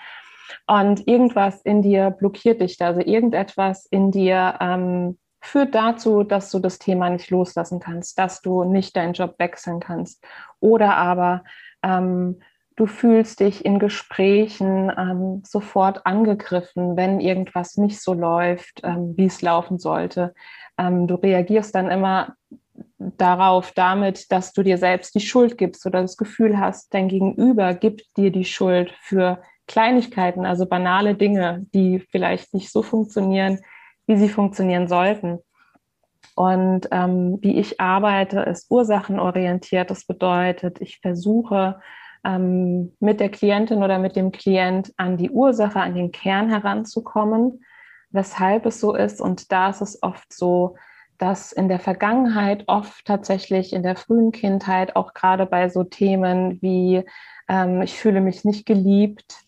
Und 0.67 1.07
irgendwas 1.07 1.63
in 1.63 1.83
dir 1.83 2.11
blockiert 2.11 2.61
dich 2.61 2.77
da, 2.77 2.89
also 2.89 3.01
irgendetwas 3.01 3.87
in 3.87 4.11
dir 4.11 4.57
ähm, 4.61 5.19
führt 5.41 5.75
dazu, 5.75 6.23
dass 6.23 6.51
du 6.51 6.59
das 6.59 6.79
Thema 6.79 7.09
nicht 7.11 7.31
loslassen 7.31 7.81
kannst, 7.81 8.19
dass 8.19 8.41
du 8.43 8.65
nicht 8.65 8.97
deinen 8.97 9.15
Job 9.15 9.35
wechseln 9.39 9.81
kannst. 9.81 10.25
Oder 10.61 10.97
aber 10.97 11.45
ähm, 11.83 12.41
du 12.81 12.87
fühlst 12.87 13.41
dich 13.41 13.67
in 13.67 13.79
Gesprächen 13.79 14.91
ähm, 14.97 15.43
sofort 15.47 16.07
angegriffen, 16.07 16.97
wenn 16.97 17.21
irgendwas 17.21 17.77
nicht 17.77 18.01
so 18.01 18.15
läuft, 18.15 18.81
ähm, 18.85 19.13
wie 19.19 19.27
es 19.27 19.43
laufen 19.43 19.79
sollte. 19.79 20.33
Ähm, 20.79 21.07
du 21.07 21.17
reagierst 21.17 21.75
dann 21.75 21.91
immer 21.91 22.37
darauf 22.99 23.73
damit, 23.73 24.33
dass 24.33 24.55
du 24.55 24.63
dir 24.63 24.79
selbst 24.79 25.15
die 25.15 25.21
Schuld 25.21 25.59
gibst 25.59 25.85
oder 25.85 26.01
das 26.01 26.17
Gefühl 26.17 26.59
hast, 26.59 26.95
dein 26.95 27.09
Gegenüber 27.09 27.75
gibt 27.75 28.17
dir 28.17 28.33
die 28.33 28.47
Schuld 28.47 28.95
für 29.03 29.43
Kleinigkeiten, 29.67 30.47
also 30.47 30.65
banale 30.65 31.15
Dinge, 31.15 31.67
die 31.75 32.01
vielleicht 32.11 32.55
nicht 32.55 32.73
so 32.73 32.83
funktionieren, 32.83 33.59
wie 34.07 34.17
sie 34.17 34.31
funktionieren 34.31 34.89
sollten. 34.89 35.41
Und 36.35 36.89
ähm, 36.93 37.39
wie 37.43 37.61
ich 37.61 37.79
arbeite, 37.79 38.41
ist 38.41 38.71
ursachenorientiert. 38.71 39.91
Das 39.91 40.07
bedeutet, 40.07 40.81
ich 40.81 40.99
versuche 41.01 41.79
ähm, 42.25 42.93
mit 43.01 43.21
der 43.21 43.31
Klientin 43.31 43.83
oder 43.83 43.99
mit 43.99 44.17
dem 44.17 44.33
Klient 44.33 44.93
an 44.97 45.17
die 45.17 45.31
Ursache, 45.31 45.81
an 45.81 45.95
den 45.95 46.13
Kern 46.13 46.49
heranzukommen, 46.49 47.65
weshalb 48.11 48.67
es 48.67 48.81
so 48.81 48.95
ist. 48.95 49.21
Und 49.21 49.53
da 49.53 49.71
ist 49.71 49.81
es 49.81 50.03
oft 50.03 50.33
so, 50.33 50.77
dass 51.19 51.53
in 51.53 51.69
der 51.69 51.81
Vergangenheit 51.81 52.65
oft 52.67 53.05
tatsächlich 53.05 53.73
in 53.73 53.83
der 53.83 53.97
frühen 53.97 54.33
Kindheit, 54.33 54.97
auch 54.97 55.13
gerade 55.13 55.47
bei 55.47 55.69
so 55.69 55.85
Themen 55.85 56.61
wie 56.63 57.05
ähm, 57.49 57.83
ich 57.83 57.99
fühle 57.99 58.21
mich 58.21 58.45
nicht 58.45 58.65
geliebt, 58.65 59.43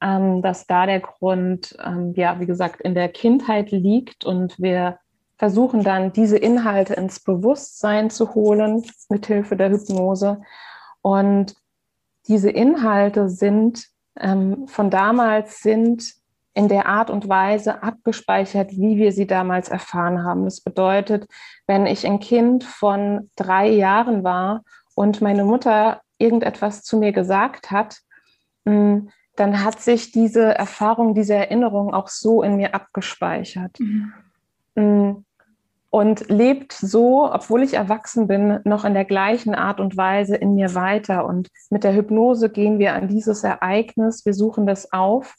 ähm, 0.00 0.42
dass 0.42 0.66
da 0.66 0.86
der 0.86 1.00
Grund, 1.00 1.76
ähm, 1.84 2.12
ja, 2.14 2.38
wie 2.38 2.46
gesagt, 2.46 2.80
in 2.82 2.94
der 2.94 3.08
Kindheit 3.08 3.72
liegt 3.72 4.24
und 4.24 4.60
wir 4.60 4.98
versuchen 5.38 5.82
dann 5.82 6.12
diese 6.12 6.36
Inhalte 6.36 6.94
ins 6.94 7.20
Bewusstsein 7.20 8.10
zu 8.10 8.34
holen 8.34 8.84
mit 9.08 9.26
Hilfe 9.26 9.56
der 9.56 9.70
Hypnose. 9.70 10.40
Und 11.00 11.54
diese 12.28 12.50
Inhalte 12.50 13.28
sind 13.28 13.88
ähm, 14.20 14.66
von 14.68 14.90
damals 14.90 15.60
sind 15.60 16.14
in 16.54 16.68
der 16.68 16.86
Art 16.86 17.08
und 17.08 17.28
Weise 17.28 17.82
abgespeichert, 17.82 18.72
wie 18.72 18.96
wir 18.96 19.12
sie 19.12 19.26
damals 19.26 19.68
erfahren 19.68 20.24
haben. 20.24 20.44
Das 20.44 20.60
bedeutet, 20.60 21.28
wenn 21.66 21.86
ich 21.86 22.04
ein 22.06 22.18
Kind 22.18 22.64
von 22.64 23.30
drei 23.36 23.68
Jahren 23.68 24.24
war 24.24 24.64
und 24.94 25.20
meine 25.20 25.44
Mutter 25.44 26.00
irgendetwas 26.18 26.82
zu 26.82 26.98
mir 26.98 27.12
gesagt 27.12 27.70
hat, 27.70 27.98
hm, 28.66 29.10
dann 29.36 29.62
hat 29.62 29.80
sich 29.80 30.10
diese 30.10 30.52
Erfahrung, 30.52 31.14
diese 31.14 31.34
Erinnerung 31.34 31.94
auch 31.94 32.08
so 32.08 32.42
in 32.42 32.56
mir 32.56 32.74
abgespeichert. 32.74 33.78
Mhm. 34.74 35.24
Und 35.90 36.28
lebt 36.28 36.72
so, 36.72 37.32
obwohl 37.32 37.62
ich 37.62 37.74
erwachsen 37.74 38.26
bin, 38.26 38.60
noch 38.64 38.84
in 38.84 38.92
der 38.92 39.06
gleichen 39.06 39.54
Art 39.54 39.80
und 39.80 39.96
Weise 39.96 40.36
in 40.36 40.54
mir 40.54 40.74
weiter. 40.74 41.24
Und 41.24 41.48
mit 41.70 41.82
der 41.82 41.94
Hypnose 41.94 42.50
gehen 42.50 42.78
wir 42.78 42.92
an 42.92 43.08
dieses 43.08 43.42
Ereignis, 43.42 44.26
wir 44.26 44.34
suchen 44.34 44.66
das 44.66 44.92
auf 44.92 45.34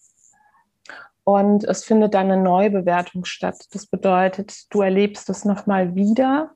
und 1.23 1.63
es 1.65 1.83
findet 1.83 2.15
dann 2.15 2.31
eine 2.31 2.41
Neubewertung 2.41 3.25
statt. 3.25 3.57
Das 3.71 3.85
bedeutet, 3.85 4.65
du 4.71 4.81
erlebst 4.81 5.29
es 5.29 5.45
nochmal 5.45 5.93
wieder. 5.93 6.51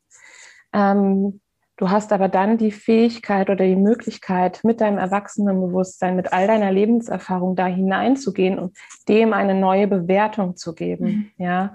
Ähm, 0.73 1.39
Du 1.77 1.89
hast 1.89 2.13
aber 2.13 2.29
dann 2.29 2.57
die 2.57 2.71
Fähigkeit 2.71 3.49
oder 3.49 3.65
die 3.65 3.75
Möglichkeit, 3.75 4.61
mit 4.63 4.79
deinem 4.79 4.99
Erwachsenenbewusstsein, 4.99 6.15
mit 6.15 6.31
all 6.31 6.45
deiner 6.45 6.71
Lebenserfahrung 6.71 7.55
da 7.55 7.65
hineinzugehen 7.65 8.59
und 8.59 8.77
dem 9.09 9.33
eine 9.33 9.55
neue 9.55 9.87
Bewertung 9.87 10.55
zu 10.55 10.75
geben. 10.75 11.33
Mhm. 11.37 11.43
Ja. 11.43 11.73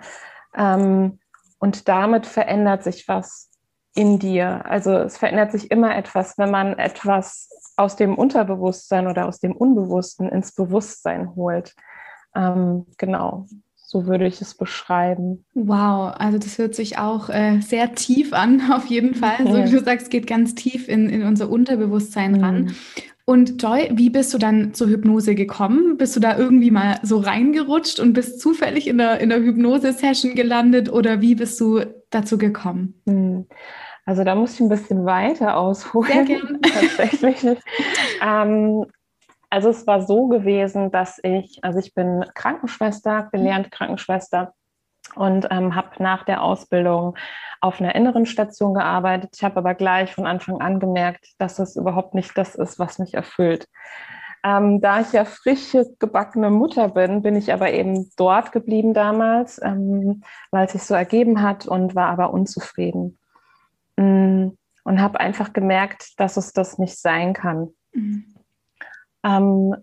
Ähm, 0.56 1.18
und 1.58 1.88
damit 1.88 2.26
verändert 2.26 2.84
sich 2.84 3.08
was 3.08 3.50
in 3.94 4.18
dir. 4.18 4.64
Also 4.66 4.92
es 4.92 5.18
verändert 5.18 5.52
sich 5.52 5.70
immer 5.70 5.96
etwas, 5.96 6.38
wenn 6.38 6.50
man 6.50 6.78
etwas 6.78 7.48
aus 7.76 7.96
dem 7.96 8.14
Unterbewusstsein 8.14 9.06
oder 9.06 9.26
aus 9.26 9.40
dem 9.40 9.56
Unbewussten 9.56 10.28
ins 10.28 10.52
Bewusstsein 10.52 11.34
holt. 11.34 11.74
Ähm, 12.34 12.86
genau. 12.96 13.46
So 13.74 14.06
würde 14.06 14.26
ich 14.26 14.42
es 14.42 14.54
beschreiben. 14.54 15.46
Wow, 15.54 16.12
also 16.18 16.36
das 16.36 16.58
hört 16.58 16.74
sich 16.74 16.98
auch 16.98 17.30
äh, 17.30 17.60
sehr 17.60 17.94
tief 17.94 18.34
an, 18.34 18.70
auf 18.72 18.86
jeden 18.86 19.14
Fall. 19.14 19.38
So 19.38 19.64
wie 19.64 19.70
du 19.70 19.82
sagst, 19.82 20.10
geht 20.10 20.26
ganz 20.26 20.54
tief 20.54 20.88
in, 20.88 21.08
in 21.08 21.22
unser 21.22 21.48
Unterbewusstsein 21.48 22.32
mhm. 22.32 22.44
ran. 22.44 22.74
Und 23.28 23.62
Joy, 23.62 23.90
wie 23.92 24.08
bist 24.08 24.32
du 24.32 24.38
dann 24.38 24.72
zur 24.72 24.88
Hypnose 24.88 25.34
gekommen? 25.34 25.98
Bist 25.98 26.16
du 26.16 26.20
da 26.20 26.38
irgendwie 26.38 26.70
mal 26.70 26.98
so 27.02 27.18
reingerutscht 27.18 28.00
und 28.00 28.14
bist 28.14 28.40
zufällig 28.40 28.88
in 28.88 28.96
der, 28.96 29.20
in 29.20 29.28
der 29.28 29.40
Hypnose-Session 29.40 30.34
gelandet 30.34 30.90
oder 30.90 31.20
wie 31.20 31.34
bist 31.34 31.60
du 31.60 31.84
dazu 32.08 32.38
gekommen? 32.38 33.02
Mhm. 33.04 33.46
Also 34.06 34.24
da 34.24 34.34
muss 34.34 34.54
ich 34.54 34.60
ein 34.60 34.70
bisschen 34.70 35.04
weiter 35.04 35.58
ausholen. 35.58 36.26
Sehr. 36.26 36.40
Tatsächlich. 36.62 37.58
ähm, 38.22 38.86
also 39.50 39.68
es 39.68 39.86
war 39.86 40.06
so 40.06 40.28
gewesen, 40.28 40.90
dass 40.90 41.20
ich, 41.22 41.58
also 41.60 41.80
ich 41.80 41.92
bin 41.92 42.24
Krankenschwester, 42.34 43.28
gelernte 43.30 43.68
Krankenschwester 43.68 44.54
und 45.14 45.48
ähm, 45.50 45.74
habe 45.74 46.02
nach 46.02 46.24
der 46.24 46.42
Ausbildung 46.42 47.16
auf 47.60 47.80
einer 47.80 47.94
inneren 47.94 48.26
Station 48.26 48.74
gearbeitet. 48.74 49.30
Ich 49.34 49.44
habe 49.44 49.56
aber 49.56 49.74
gleich 49.74 50.14
von 50.14 50.26
Anfang 50.26 50.60
an 50.60 50.80
gemerkt, 50.80 51.28
dass 51.38 51.58
es 51.58 51.76
überhaupt 51.76 52.14
nicht 52.14 52.36
das 52.36 52.54
ist, 52.54 52.78
was 52.78 52.98
mich 52.98 53.14
erfüllt. 53.14 53.66
Ähm, 54.44 54.80
da 54.80 55.00
ich 55.00 55.12
ja 55.12 55.24
frische 55.24 55.86
gebackene 55.98 56.50
Mutter 56.50 56.90
bin, 56.90 57.22
bin 57.22 57.34
ich 57.34 57.52
aber 57.52 57.72
eben 57.72 58.08
dort 58.16 58.52
geblieben 58.52 58.94
damals, 58.94 59.60
ähm, 59.62 60.22
weil 60.52 60.66
es 60.66 60.72
sich 60.72 60.84
so 60.84 60.94
ergeben 60.94 61.42
hat 61.42 61.66
und 61.66 61.96
war 61.96 62.08
aber 62.08 62.32
unzufrieden. 62.32 63.18
Mm, 63.96 64.50
und 64.84 65.02
habe 65.02 65.20
einfach 65.20 65.52
gemerkt, 65.52 66.18
dass 66.18 66.36
es 66.36 66.52
das 66.52 66.78
nicht 66.78 66.98
sein 66.98 67.34
kann. 67.34 67.74
Mhm. 67.92 68.34
Ähm, 69.24 69.76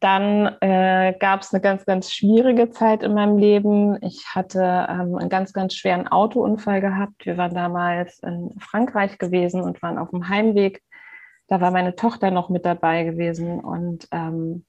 dann 0.00 0.56
äh, 0.60 1.14
gab 1.18 1.42
es 1.42 1.52
eine 1.52 1.60
ganz, 1.60 1.84
ganz 1.84 2.12
schwierige 2.12 2.70
Zeit 2.70 3.02
in 3.02 3.14
meinem 3.14 3.38
Leben. 3.38 3.98
Ich 4.02 4.26
hatte 4.34 4.60
ähm, 4.88 5.16
einen 5.16 5.28
ganz, 5.28 5.52
ganz 5.52 5.74
schweren 5.74 6.08
Autounfall 6.08 6.80
gehabt. 6.80 7.26
Wir 7.26 7.36
waren 7.36 7.54
damals 7.54 8.18
in 8.20 8.54
Frankreich 8.58 9.18
gewesen 9.18 9.60
und 9.60 9.82
waren 9.82 9.98
auf 9.98 10.10
dem 10.10 10.28
Heimweg. 10.28 10.82
Da 11.48 11.60
war 11.60 11.70
meine 11.70 11.96
Tochter 11.96 12.30
noch 12.30 12.48
mit 12.48 12.64
dabei 12.64 13.04
gewesen 13.04 13.60
und 13.60 14.08
ähm, 14.12 14.64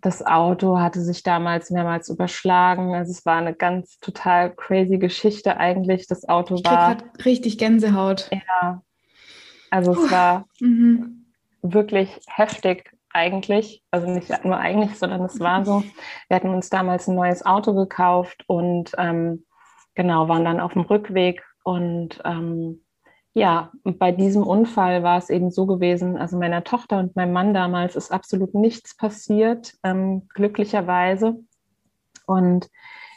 das 0.00 0.24
Auto 0.24 0.78
hatte 0.78 1.00
sich 1.00 1.24
damals 1.24 1.70
mehrmals 1.70 2.08
überschlagen. 2.08 2.94
Also 2.94 3.10
es 3.10 3.26
war 3.26 3.38
eine 3.38 3.52
ganz 3.52 3.98
total 3.98 4.54
crazy 4.54 4.98
Geschichte 4.98 5.56
eigentlich. 5.56 6.06
Das 6.06 6.28
Auto 6.28 6.54
ich 6.54 6.64
war 6.64 6.96
richtig 7.24 7.58
Gänsehaut. 7.58 8.30
Ja, 8.30 8.80
also 9.70 9.92
Puh. 9.92 10.04
es 10.04 10.12
war 10.12 10.46
mhm 10.60 11.18
wirklich 11.62 12.20
heftig 12.26 12.90
eigentlich. 13.12 13.82
Also 13.90 14.08
nicht 14.08 14.44
nur 14.44 14.56
eigentlich, 14.56 14.98
sondern 14.98 15.22
es 15.22 15.40
war 15.40 15.64
so. 15.64 15.82
Wir 16.28 16.36
hatten 16.36 16.54
uns 16.54 16.70
damals 16.70 17.08
ein 17.08 17.14
neues 17.14 17.44
Auto 17.44 17.74
gekauft 17.74 18.44
und 18.46 18.92
ähm, 18.98 19.44
genau, 19.94 20.28
waren 20.28 20.44
dann 20.44 20.60
auf 20.60 20.72
dem 20.72 20.82
Rückweg. 20.82 21.42
Und 21.64 22.20
ähm, 22.24 22.82
ja, 23.34 23.72
bei 23.84 24.12
diesem 24.12 24.42
Unfall 24.42 25.02
war 25.02 25.18
es 25.18 25.30
eben 25.30 25.50
so 25.50 25.66
gewesen, 25.66 26.16
also 26.16 26.38
meiner 26.38 26.64
Tochter 26.64 26.98
und 26.98 27.16
meinem 27.16 27.32
Mann 27.32 27.54
damals 27.54 27.96
ist 27.96 28.12
absolut 28.12 28.54
nichts 28.54 28.96
passiert, 28.96 29.74
ähm, 29.82 30.28
glücklicherweise. 30.34 31.36
Und 32.26 32.68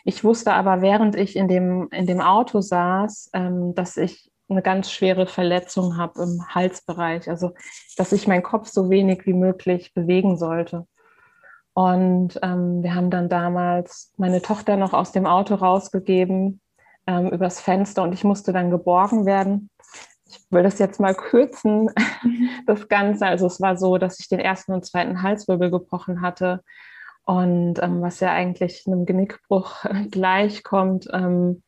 ich 0.04 0.24
wusste 0.24 0.54
aber, 0.54 0.82
während 0.82 1.16
ich 1.16 1.36
in 1.36 1.48
dem, 1.48 1.90
in 1.92 2.08
dem 2.08 2.22
Auto 2.22 2.62
saß, 2.62 3.30
ähm, 3.34 3.76
dass 3.76 3.98
ich 3.98 4.31
eine 4.52 4.62
ganz 4.62 4.92
schwere 4.92 5.28
Verletzung 5.28 5.98
habe 5.98 6.22
im 6.22 6.46
Halsbereich, 6.48 7.30
also 7.30 7.52
dass 7.98 8.12
ich 8.12 8.28
meinen 8.28 8.44
Kopf 8.44 8.68
so 8.68 8.90
wenig 8.90 9.26
wie 9.26 9.34
möglich 9.34 9.94
bewegen 9.94 10.38
sollte. 10.38 10.86
Und 11.74 12.40
ähm, 12.44 12.84
wir 12.84 12.96
haben 12.96 13.10
dann 13.10 13.30
damals 13.30 14.12
meine 14.18 14.42
Tochter 14.42 14.76
noch 14.76 14.94
aus 14.94 15.12
dem 15.12 15.26
Auto 15.26 15.56
rausgegeben 15.56 16.60
ähm, 17.08 17.30
übers 17.30 17.62
Fenster 17.62 18.04
und 18.04 18.14
ich 18.14 18.24
musste 18.24 18.54
dann 18.54 18.72
geborgen 18.72 19.26
werden. 19.26 19.70
Ich 20.26 20.40
will 20.50 20.64
das 20.64 20.80
jetzt 20.80 21.00
mal 21.00 21.16
kürzen, 21.16 21.90
das 22.68 22.88
Ganze. 22.88 23.26
Also 23.26 23.48
es 23.48 23.62
war 23.62 23.78
so, 23.78 23.98
dass 23.98 24.20
ich 24.20 24.28
den 24.28 24.40
ersten 24.40 24.74
und 24.74 24.86
zweiten 24.86 25.22
Halswirbel 25.22 25.72
gebrochen 25.72 26.22
hatte 26.22 26.62
und 27.24 27.82
ähm, 27.82 28.02
was 28.02 28.20
ja 28.20 28.32
eigentlich 28.32 28.84
einem 28.86 29.06
Genickbruch 29.06 29.86
gleichkommt. 30.12 31.08
Ähm, 31.14 31.64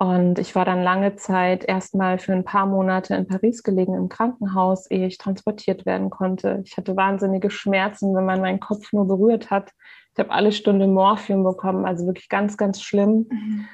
Und 0.00 0.38
ich 0.38 0.54
war 0.54 0.64
dann 0.64 0.84
lange 0.84 1.16
Zeit 1.16 1.64
erstmal 1.64 2.20
für 2.20 2.32
ein 2.32 2.44
paar 2.44 2.66
Monate 2.66 3.16
in 3.16 3.26
Paris 3.26 3.64
gelegen 3.64 3.94
im 3.94 4.08
Krankenhaus, 4.08 4.88
ehe 4.90 5.08
ich 5.08 5.18
transportiert 5.18 5.86
werden 5.86 6.08
konnte. 6.08 6.62
Ich 6.64 6.76
hatte 6.76 6.96
wahnsinnige 6.96 7.50
Schmerzen, 7.50 8.14
wenn 8.14 8.24
man 8.24 8.40
meinen 8.40 8.60
Kopf 8.60 8.92
nur 8.92 9.08
berührt 9.08 9.50
hat. 9.50 9.72
Ich 10.12 10.20
habe 10.20 10.30
alle 10.30 10.52
Stunde 10.52 10.86
Morphium 10.86 11.42
bekommen, 11.42 11.84
also 11.84 12.06
wirklich 12.06 12.28
ganz, 12.28 12.56
ganz 12.56 12.80
schlimm. 12.80 13.26
Mhm. 13.28 13.68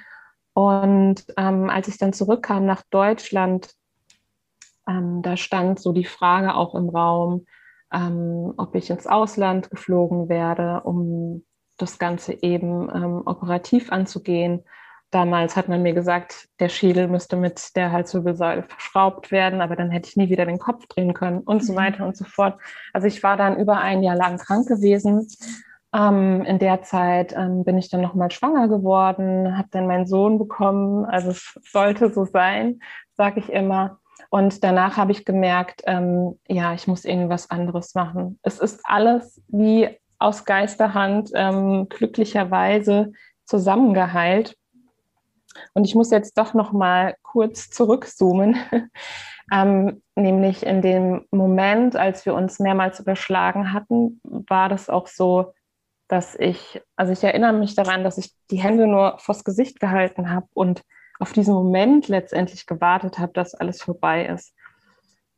Und 0.55 1.25
ähm, 1.37 1.69
als 1.69 1.89
ich 1.89 1.99
dann 1.99 2.15
zurückkam 2.15 2.65
nach 2.65 2.83
Deutschland, 2.91 3.75
ähm, 4.89 5.21
da 5.21 5.37
stand 5.37 5.79
so 5.79 5.93
die 5.93 6.05
Frage 6.07 6.55
auch 6.55 6.75
im 6.75 6.89
Raum, 6.89 7.45
ähm, 7.93 8.55
ob 8.57 8.75
ich 8.75 8.89
ins 8.89 9.07
Ausland 9.07 9.71
geflogen 9.71 10.31
werde, 10.31 10.81
um 10.85 11.45
das 11.77 11.99
Ganze 11.99 12.43
eben 12.43 12.89
ähm, 12.95 13.23
operativ 13.27 13.93
anzugehen. 13.93 14.63
Damals 15.15 15.55
hat 15.55 15.69
man 15.69 15.81
mir 15.81 15.93
gesagt, 15.93 16.49
der 16.59 16.69
Schädel 16.69 17.07
müsste 17.07 17.37
mit 17.37 17.77
der 17.77 17.93
Halswirbelsäule 17.93 18.65
verschraubt 18.65 19.31
werden, 19.31 19.61
aber 19.61 19.77
dann 19.77 19.93
hätte 19.93 20.09
ich 20.09 20.17
nie 20.17 20.29
wieder 20.29 20.45
den 20.45 20.59
Kopf 20.59 20.89
drehen 20.89 21.15
können 21.15 21.39
und 21.39 21.65
so 21.65 21.73
mhm. 21.73 21.77
weiter 21.77 22.05
und 22.05 22.17
so 22.17 22.25
fort. 22.25 22.61
Also 22.93 23.07
ich 23.07 23.23
war 23.23 23.37
dann 23.37 23.57
über 23.57 23.79
ein 23.79 24.03
Jahr 24.03 24.17
lang 24.17 24.39
krank 24.39 24.67
gewesen. 24.67 25.29
Ähm, 25.95 26.43
in 26.45 26.59
der 26.59 26.83
Zeit 26.83 27.33
ähm, 27.33 27.63
bin 27.63 27.79
ich 27.79 27.91
dann 27.91 28.01
nochmal 28.01 28.33
schwanger 28.33 28.67
geworden, 28.67 29.57
habe 29.57 29.69
dann 29.71 29.87
meinen 29.87 30.09
Sohn 30.09 30.37
bekommen. 30.37 31.05
Also 31.05 31.31
es 31.31 31.61
sollte 31.71 32.13
so 32.13 32.25
sein, 32.25 32.81
sage 33.17 33.39
ich 33.39 33.53
immer. 33.53 34.01
Und 34.31 34.65
danach 34.65 34.97
habe 34.97 35.13
ich 35.13 35.25
gemerkt, 35.25 35.83
ähm, 35.87 36.41
ja, 36.49 36.75
ich 36.75 36.89
muss 36.89 37.05
irgendwas 37.05 37.51
anderes 37.51 37.95
machen. 37.95 38.41
Es 38.43 38.59
ist 38.59 38.81
alles 38.83 39.41
wie 39.47 39.91
aus 40.19 40.45
Geisterhand 40.45 41.31
ähm, 41.35 41.87
glücklicherweise 41.89 43.13
zusammengeheilt. 43.45 44.57
Und 45.73 45.85
ich 45.85 45.95
muss 45.95 46.11
jetzt 46.11 46.39
doch 46.39 46.55
noch 46.55 46.73
mal 46.73 47.17
kurz 47.23 47.71
zurückzoomen, 47.71 48.57
ähm, 49.53 50.03
nämlich 50.17 50.65
in 50.65 50.83
dem 50.83 51.27
Moment, 51.31 51.97
als 51.97 52.27
wir 52.27 52.35
uns 52.35 52.59
mehrmals 52.59 53.01
überschlagen 53.01 53.73
hatten, 53.73 54.21
war 54.23 54.69
das 54.69 54.89
auch 54.91 55.07
so, 55.07 55.53
dass 56.09 56.35
ich, 56.35 56.83
also 56.97 57.13
ich 57.13 57.25
erinnere 57.25 57.53
mich 57.53 57.75
daran, 57.75 58.05
dass 58.05 58.19
ich 58.19 58.33
die 58.51 58.59
Hände 58.59 58.87
nur 58.87 59.19
vors 59.19 59.45
Gesicht 59.45 59.81
gehalten 59.81 60.31
habe 60.31 60.47
und 60.55 60.83
auf 61.19 61.33
diesen 61.33 61.55
Moment 61.55 62.09
letztendlich 62.09 62.67
gewartet 62.67 63.19
habe, 63.19 63.33
dass 63.33 63.55
alles 63.55 63.83
vorbei 63.83 64.27
ist. 64.27 64.55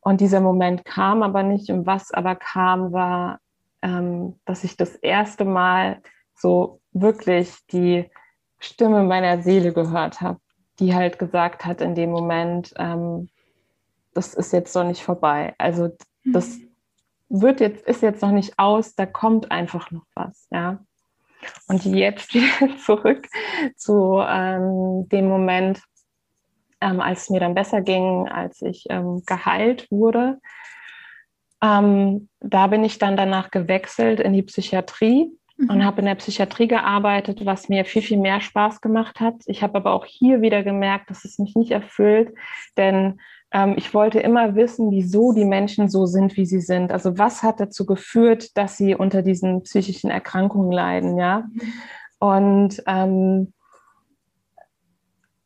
Und 0.01 0.21
dieser 0.21 0.41
Moment 0.41 0.85
kam 0.85 1.21
aber 1.21 1.43
nicht. 1.43 1.69
Und 1.69 1.85
was 1.85 2.11
aber 2.11 2.35
kam, 2.35 2.91
war, 2.93 3.39
ähm, 3.81 4.39
dass 4.45 4.63
ich 4.63 4.77
das 4.77 4.95
erste 4.95 5.45
Mal 5.45 6.01
so 6.35 6.81
wirklich 6.91 7.53
die 7.71 8.09
Stimme 8.59 9.03
meiner 9.03 9.41
Seele 9.41 9.73
gehört 9.73 10.21
habe, 10.21 10.39
die 10.79 10.93
halt 10.93 11.19
gesagt 11.19 11.65
hat 11.65 11.81
in 11.81 11.95
dem 11.95 12.11
Moment, 12.11 12.73
ähm, 12.77 13.29
das 14.13 14.33
ist 14.33 14.51
jetzt 14.53 14.75
noch 14.75 14.83
nicht 14.83 15.03
vorbei. 15.03 15.53
Also 15.57 15.89
das 16.25 16.57
mhm. 16.57 17.41
wird 17.41 17.59
jetzt, 17.59 17.85
ist 17.85 18.01
jetzt 18.01 18.21
noch 18.21 18.31
nicht 18.31 18.57
aus, 18.57 18.95
da 18.95 19.05
kommt 19.05 19.51
einfach 19.51 19.91
noch 19.91 20.05
was, 20.15 20.47
ja. 20.51 20.79
Und 21.67 21.85
jetzt 21.85 22.33
wieder 22.33 22.77
zurück 22.77 23.27
zu 23.75 24.23
ähm, 24.27 25.07
dem 25.09 25.27
Moment, 25.27 25.81
ähm, 26.81 26.99
als 26.99 27.23
es 27.23 27.29
mir 27.29 27.39
dann 27.39 27.53
besser 27.53 27.81
ging, 27.81 28.27
als 28.27 28.61
ich 28.61 28.85
ähm, 28.89 29.23
geheilt 29.25 29.87
wurde. 29.91 30.39
Ähm, 31.61 32.29
da 32.39 32.67
bin 32.67 32.83
ich 32.83 32.99
dann 32.99 33.17
danach 33.17 33.49
gewechselt 33.51 34.19
in 34.19 34.33
die 34.33 34.43
Psychiatrie 34.43 35.36
mhm. 35.57 35.69
und 35.69 35.85
habe 35.85 35.99
in 35.99 36.05
der 36.05 36.15
Psychiatrie 36.15 36.67
gearbeitet, 36.67 37.45
was 37.45 37.69
mir 37.69 37.85
viel, 37.85 38.01
viel 38.01 38.17
mehr 38.17 38.41
Spaß 38.41 38.81
gemacht 38.81 39.19
hat. 39.19 39.35
Ich 39.45 39.61
habe 39.63 39.75
aber 39.75 39.91
auch 39.91 40.05
hier 40.05 40.41
wieder 40.41 40.63
gemerkt, 40.63 41.09
dass 41.09 41.25
es 41.25 41.39
mich 41.39 41.55
nicht 41.55 41.71
erfüllt, 41.71 42.33
denn 42.77 43.19
ähm, 43.51 43.75
ich 43.77 43.93
wollte 43.93 44.19
immer 44.19 44.55
wissen, 44.55 44.91
wieso 44.91 45.33
die 45.33 45.45
Menschen 45.45 45.89
so 45.89 46.05
sind, 46.05 46.35
wie 46.35 46.45
sie 46.45 46.61
sind. 46.61 46.91
Also 46.91 47.17
was 47.17 47.43
hat 47.43 47.59
dazu 47.59 47.85
geführt, 47.85 48.57
dass 48.57 48.77
sie 48.77 48.95
unter 48.95 49.21
diesen 49.21 49.63
psychischen 49.63 50.09
Erkrankungen 50.09 50.71
leiden, 50.71 51.17
ja? 51.17 51.45
Mhm. 51.51 51.73
Und 52.19 52.83
ähm, 52.87 53.53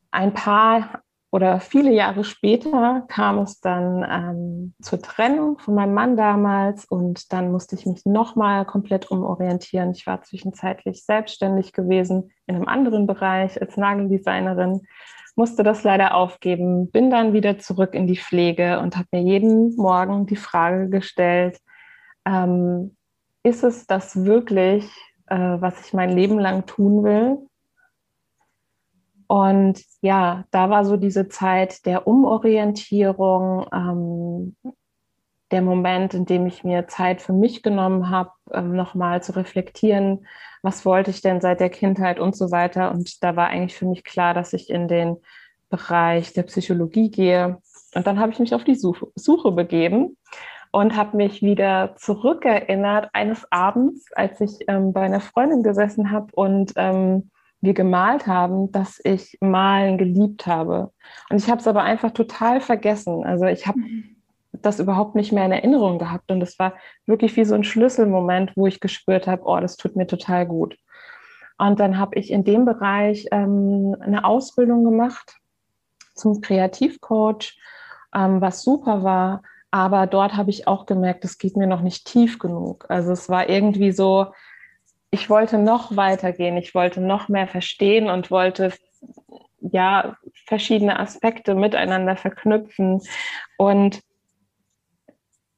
ein 0.09 0.33
paar 0.33 1.03
oder 1.31 1.61
viele 1.61 1.91
Jahre 1.91 2.25
später 2.25 3.05
kam 3.07 3.39
es 3.39 3.61
dann 3.61 4.05
ähm, 4.09 4.73
zur 4.81 5.01
Trennung 5.01 5.57
von 5.59 5.75
meinem 5.75 5.93
Mann 5.93 6.17
damals 6.17 6.83
und 6.83 7.31
dann 7.31 7.53
musste 7.53 7.75
ich 7.75 7.85
mich 7.85 8.05
nochmal 8.05 8.65
komplett 8.65 9.09
umorientieren. 9.09 9.91
Ich 9.91 10.05
war 10.05 10.21
zwischenzeitlich 10.21 11.05
selbstständig 11.05 11.71
gewesen 11.71 12.31
in 12.47 12.55
einem 12.55 12.67
anderen 12.67 13.07
Bereich 13.07 13.61
als 13.61 13.77
Nageldesignerin, 13.77 14.81
musste 15.37 15.63
das 15.63 15.83
leider 15.83 16.15
aufgeben, 16.15 16.91
bin 16.91 17.09
dann 17.09 17.31
wieder 17.31 17.57
zurück 17.57 17.93
in 17.93 18.07
die 18.07 18.17
Pflege 18.17 18.79
und 18.79 18.97
habe 18.97 19.07
mir 19.13 19.21
jeden 19.21 19.75
Morgen 19.77 20.25
die 20.25 20.35
Frage 20.35 20.89
gestellt, 20.89 21.59
ähm, 22.25 22.97
ist 23.41 23.63
es 23.63 23.87
das 23.87 24.25
wirklich, 24.25 24.85
äh, 25.27 25.37
was 25.37 25.85
ich 25.85 25.93
mein 25.93 26.09
Leben 26.09 26.39
lang 26.39 26.65
tun 26.65 27.03
will? 27.05 27.37
Und 29.31 29.81
ja, 30.01 30.43
da 30.51 30.69
war 30.69 30.83
so 30.83 30.97
diese 30.97 31.29
Zeit 31.29 31.85
der 31.85 32.05
Umorientierung, 32.05 33.65
ähm, 33.73 34.57
der 35.51 35.61
Moment, 35.61 36.13
in 36.13 36.25
dem 36.25 36.45
ich 36.47 36.65
mir 36.65 36.89
Zeit 36.89 37.21
für 37.21 37.31
mich 37.31 37.63
genommen 37.63 38.09
habe, 38.09 38.31
ähm, 38.51 38.75
nochmal 38.75 39.23
zu 39.23 39.33
reflektieren, 39.33 40.27
was 40.63 40.85
wollte 40.85 41.11
ich 41.11 41.21
denn 41.21 41.39
seit 41.39 41.61
der 41.61 41.69
Kindheit 41.69 42.19
und 42.19 42.35
so 42.35 42.51
weiter. 42.51 42.91
Und 42.91 43.23
da 43.23 43.37
war 43.37 43.47
eigentlich 43.47 43.77
für 43.77 43.85
mich 43.85 44.03
klar, 44.03 44.33
dass 44.33 44.51
ich 44.51 44.69
in 44.69 44.89
den 44.89 45.15
Bereich 45.69 46.33
der 46.33 46.43
Psychologie 46.43 47.09
gehe. 47.09 47.57
Und 47.95 48.07
dann 48.07 48.19
habe 48.19 48.33
ich 48.33 48.39
mich 48.39 48.53
auf 48.53 48.65
die 48.65 48.75
Suche, 48.75 49.13
Suche 49.15 49.53
begeben 49.53 50.17
und 50.71 50.97
habe 50.97 51.15
mich 51.15 51.41
wieder 51.41 51.95
zurückerinnert 51.95 53.09
eines 53.13 53.49
Abends, 53.49 54.11
als 54.13 54.41
ich 54.41 54.57
ähm, 54.67 54.91
bei 54.91 55.03
einer 55.03 55.21
Freundin 55.21 55.63
gesessen 55.63 56.11
habe 56.11 56.27
und 56.33 56.73
ähm, 56.75 57.31
wir 57.61 57.73
gemalt 57.73 58.27
haben, 58.27 58.71
dass 58.71 58.99
ich 59.03 59.37
Malen 59.39 59.97
geliebt 59.97 60.47
habe. 60.47 60.91
Und 61.29 61.37
ich 61.37 61.49
habe 61.49 61.61
es 61.61 61.67
aber 61.67 61.83
einfach 61.83 62.11
total 62.11 62.59
vergessen. 62.59 63.23
Also 63.23 63.45
ich 63.45 63.67
habe 63.67 63.79
mhm. 63.79 64.15
das 64.51 64.79
überhaupt 64.79 65.15
nicht 65.15 65.31
mehr 65.31 65.45
in 65.45 65.51
Erinnerung 65.51 65.99
gehabt. 65.99 66.31
Und 66.31 66.41
es 66.41 66.57
war 66.57 66.73
wirklich 67.05 67.35
wie 67.37 67.45
so 67.45 67.53
ein 67.53 67.63
Schlüsselmoment, 67.63 68.57
wo 68.57 68.65
ich 68.65 68.79
gespürt 68.79 69.27
habe, 69.27 69.43
oh, 69.45 69.59
das 69.59 69.77
tut 69.77 69.95
mir 69.95 70.07
total 70.07 70.47
gut. 70.47 70.75
Und 71.59 71.79
dann 71.79 71.99
habe 71.99 72.15
ich 72.15 72.31
in 72.31 72.43
dem 72.43 72.65
Bereich 72.65 73.27
ähm, 73.31 73.95
eine 73.99 74.25
Ausbildung 74.25 74.83
gemacht 74.83 75.37
zum 76.15 76.41
Kreativcoach, 76.41 77.59
ähm, 78.15 78.41
was 78.41 78.63
super 78.63 79.03
war. 79.03 79.43
Aber 79.69 80.07
dort 80.07 80.35
habe 80.35 80.49
ich 80.49 80.67
auch 80.67 80.87
gemerkt, 80.87 81.23
es 81.23 81.37
geht 81.37 81.55
mir 81.55 81.67
noch 81.67 81.81
nicht 81.81 82.05
tief 82.05 82.39
genug. 82.39 82.85
Also 82.89 83.11
es 83.11 83.29
war 83.29 83.47
irgendwie 83.47 83.91
so, 83.91 84.33
ich 85.11 85.29
wollte 85.29 85.57
noch 85.57 85.95
weitergehen, 85.95 86.57
ich 86.57 86.73
wollte 86.73 87.01
noch 87.01 87.27
mehr 87.27 87.47
verstehen 87.47 88.09
und 88.09 88.31
wollte 88.31 88.73
ja 89.59 90.17
verschiedene 90.47 90.99
Aspekte 90.99 91.53
miteinander 91.53 92.15
verknüpfen. 92.15 93.01
Und 93.57 94.01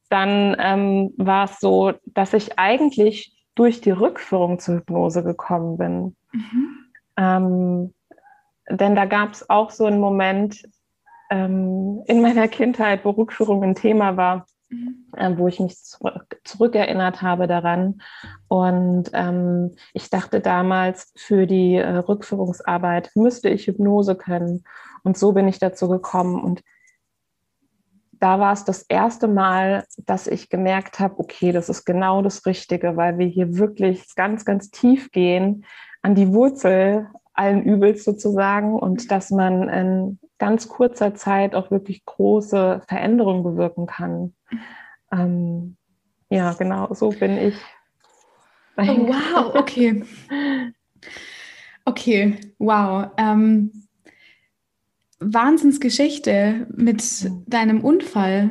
dann 0.09 0.55
ähm, 0.59 1.13
war 1.17 1.45
es 1.45 1.59
so, 1.59 1.93
dass 2.05 2.33
ich 2.33 2.59
eigentlich 2.59 3.33
durch 3.55 3.81
die 3.81 3.91
Rückführung 3.91 4.59
zur 4.59 4.75
Hypnose 4.77 5.23
gekommen 5.23 5.77
bin. 5.77 6.15
Mhm. 6.31 6.77
Ähm, 7.17 7.93
denn 8.69 8.95
da 8.95 9.05
gab 9.05 9.33
es 9.33 9.49
auch 9.49 9.69
so 9.69 9.85
einen 9.85 9.99
Moment 9.99 10.63
ähm, 11.29 12.03
in 12.07 12.21
meiner 12.21 12.47
Kindheit, 12.47 13.05
wo 13.05 13.11
Rückführung 13.11 13.63
ein 13.63 13.75
Thema 13.75 14.17
war. 14.17 14.45
Äh, 15.15 15.31
wo 15.37 15.47
ich 15.47 15.59
mich 15.59 15.77
zurück, 15.77 16.39
zurückerinnert 16.43 17.21
habe 17.21 17.47
daran. 17.47 18.01
Und 18.47 19.09
ähm, 19.13 19.75
ich 19.93 20.09
dachte 20.09 20.39
damals, 20.39 21.11
für 21.15 21.47
die 21.47 21.75
äh, 21.75 21.97
Rückführungsarbeit 21.97 23.11
müsste 23.15 23.49
ich 23.49 23.67
Hypnose 23.67 24.15
können. 24.15 24.63
Und 25.03 25.17
so 25.17 25.33
bin 25.33 25.47
ich 25.47 25.59
dazu 25.59 25.89
gekommen. 25.89 26.41
Und 26.43 26.63
da 28.19 28.39
war 28.39 28.53
es 28.53 28.63
das 28.63 28.83
erste 28.83 29.27
Mal, 29.27 29.85
dass 30.05 30.27
ich 30.27 30.49
gemerkt 30.49 30.99
habe, 30.99 31.19
okay, 31.19 31.51
das 31.51 31.67
ist 31.67 31.83
genau 31.83 32.21
das 32.21 32.45
Richtige, 32.45 32.95
weil 32.95 33.17
wir 33.17 33.27
hier 33.27 33.57
wirklich 33.57 34.15
ganz, 34.15 34.45
ganz 34.45 34.71
tief 34.71 35.11
gehen 35.11 35.65
an 36.01 36.15
die 36.15 36.33
Wurzel 36.33 37.07
allen 37.33 37.63
Übels 37.63 38.03
sozusagen 38.03 38.75
und 38.79 39.11
dass 39.11 39.29
man 39.31 39.67
in 39.67 40.19
ganz 40.43 40.67
kurzer 40.67 41.15
Zeit 41.15 41.55
auch 41.55 41.71
wirklich 41.71 42.03
große 42.03 42.81
Veränderungen 42.85 43.43
bewirken 43.43 43.85
kann. 43.85 44.33
Ähm, 45.09 45.77
ja, 46.29 46.51
genau, 46.51 46.93
so 46.93 47.11
bin 47.11 47.37
ich. 47.37 47.55
Oh, 48.75 48.83
wow, 48.83 49.55
okay. 49.55 50.03
Okay, 51.85 52.37
wow. 52.59 53.07
Ähm, 53.15 53.71
Wahnsinnsgeschichte 55.21 56.67
mit 56.75 57.31
deinem 57.47 57.81
Unfall. 57.81 58.49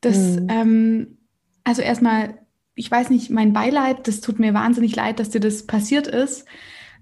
Das, 0.00 0.16
mhm. 0.16 0.46
ähm, 0.48 1.18
also 1.62 1.82
erstmal, 1.82 2.38
ich 2.74 2.90
weiß 2.90 3.10
nicht, 3.10 3.30
mein 3.30 3.52
Beileid, 3.52 4.08
das 4.08 4.22
tut 4.22 4.38
mir 4.38 4.54
wahnsinnig 4.54 4.96
leid, 4.96 5.20
dass 5.20 5.28
dir 5.28 5.40
das 5.40 5.66
passiert 5.66 6.06
ist. 6.06 6.46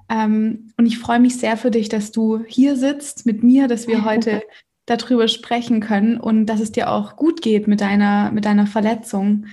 Ähm, 0.08 0.72
und 0.76 0.86
ich 0.86 0.98
freue 0.98 1.20
mich 1.20 1.36
sehr 1.38 1.56
für 1.56 1.70
dich, 1.70 1.88
dass 1.88 2.12
du 2.12 2.44
hier 2.46 2.76
sitzt 2.76 3.26
mit 3.26 3.42
mir, 3.42 3.68
dass 3.68 3.86
wir 3.86 4.04
heute 4.04 4.42
darüber 4.86 5.28
sprechen 5.28 5.80
können 5.80 6.18
und 6.18 6.46
dass 6.46 6.60
es 6.60 6.72
dir 6.72 6.90
auch 6.90 7.16
gut 7.16 7.40
geht 7.42 7.68
mit 7.68 7.80
deiner, 7.80 8.30
mit 8.32 8.44
deiner 8.44 8.66
Verletzung. 8.66 9.46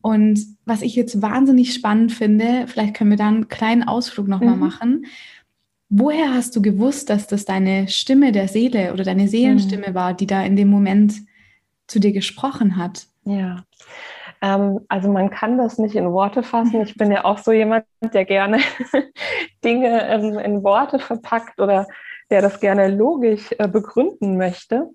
Und 0.00 0.40
was 0.64 0.82
ich 0.82 0.94
jetzt 0.94 1.22
wahnsinnig 1.22 1.72
spannend 1.74 2.12
finde, 2.12 2.66
vielleicht 2.66 2.94
können 2.94 3.10
wir 3.10 3.16
da 3.16 3.28
einen 3.28 3.48
kleinen 3.48 3.82
Ausflug 3.82 4.28
nochmal 4.28 4.54
mhm. 4.54 4.60
machen. 4.60 5.06
Woher 5.88 6.34
hast 6.34 6.54
du 6.56 6.62
gewusst, 6.62 7.10
dass 7.10 7.26
das 7.26 7.44
deine 7.44 7.88
Stimme 7.88 8.32
der 8.32 8.48
Seele 8.48 8.92
oder 8.92 9.04
deine 9.04 9.28
Seelenstimme 9.28 9.90
mhm. 9.90 9.94
war, 9.94 10.14
die 10.14 10.26
da 10.26 10.42
in 10.44 10.56
dem 10.56 10.68
Moment 10.68 11.14
zu 11.86 12.00
dir 12.00 12.12
gesprochen 12.12 12.76
hat? 12.76 13.06
Ja, 13.24 13.64
also 14.88 15.10
man 15.10 15.30
kann 15.30 15.56
das 15.56 15.78
nicht 15.78 15.94
in 15.94 16.12
Worte 16.12 16.42
fassen. 16.42 16.82
Ich 16.82 16.96
bin 16.96 17.10
ja 17.10 17.24
auch 17.24 17.38
so 17.38 17.50
jemand, 17.50 17.86
der 18.02 18.26
gerne 18.26 18.58
Dinge 19.64 20.12
in, 20.14 20.38
in, 20.38 20.62
Worte 20.62 20.98
verpackt 20.98 21.60
oder 21.60 21.86
der 22.30 22.42
das 22.42 22.60
gerne 22.60 22.88
logisch 22.88 23.54
äh, 23.58 23.68
begründen 23.68 24.36
möchte. 24.36 24.90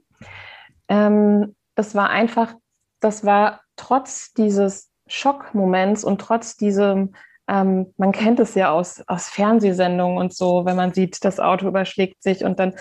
Ähm, 0.88 1.56
das 1.74 1.96
war 1.96 2.12
einfach, 2.12 2.54
das 3.00 3.26
war 3.26 3.62
trotz 3.76 4.34
dieses 4.34 4.92
Schockmoments 5.08 6.04
und 6.04 6.22
trotz 6.22 6.56
diesem, 6.56 7.16
ähm, 7.48 7.92
man 7.98 8.12
kennt 8.12 8.40
es 8.40 8.54
ja 8.54 8.72
aus, 8.72 9.04
aus 9.08 9.30
Fernsehsendungen 9.30 10.20
und 10.20 10.32
so, 10.32 10.66
wenn 10.66 10.76
man 10.76 10.94
sieht, 10.94 11.26
das 11.26 11.40
Auto 11.40 11.68
überschlägt 11.68 12.22
sich 12.22 12.44
und 12.44 12.60
dann 12.60 12.76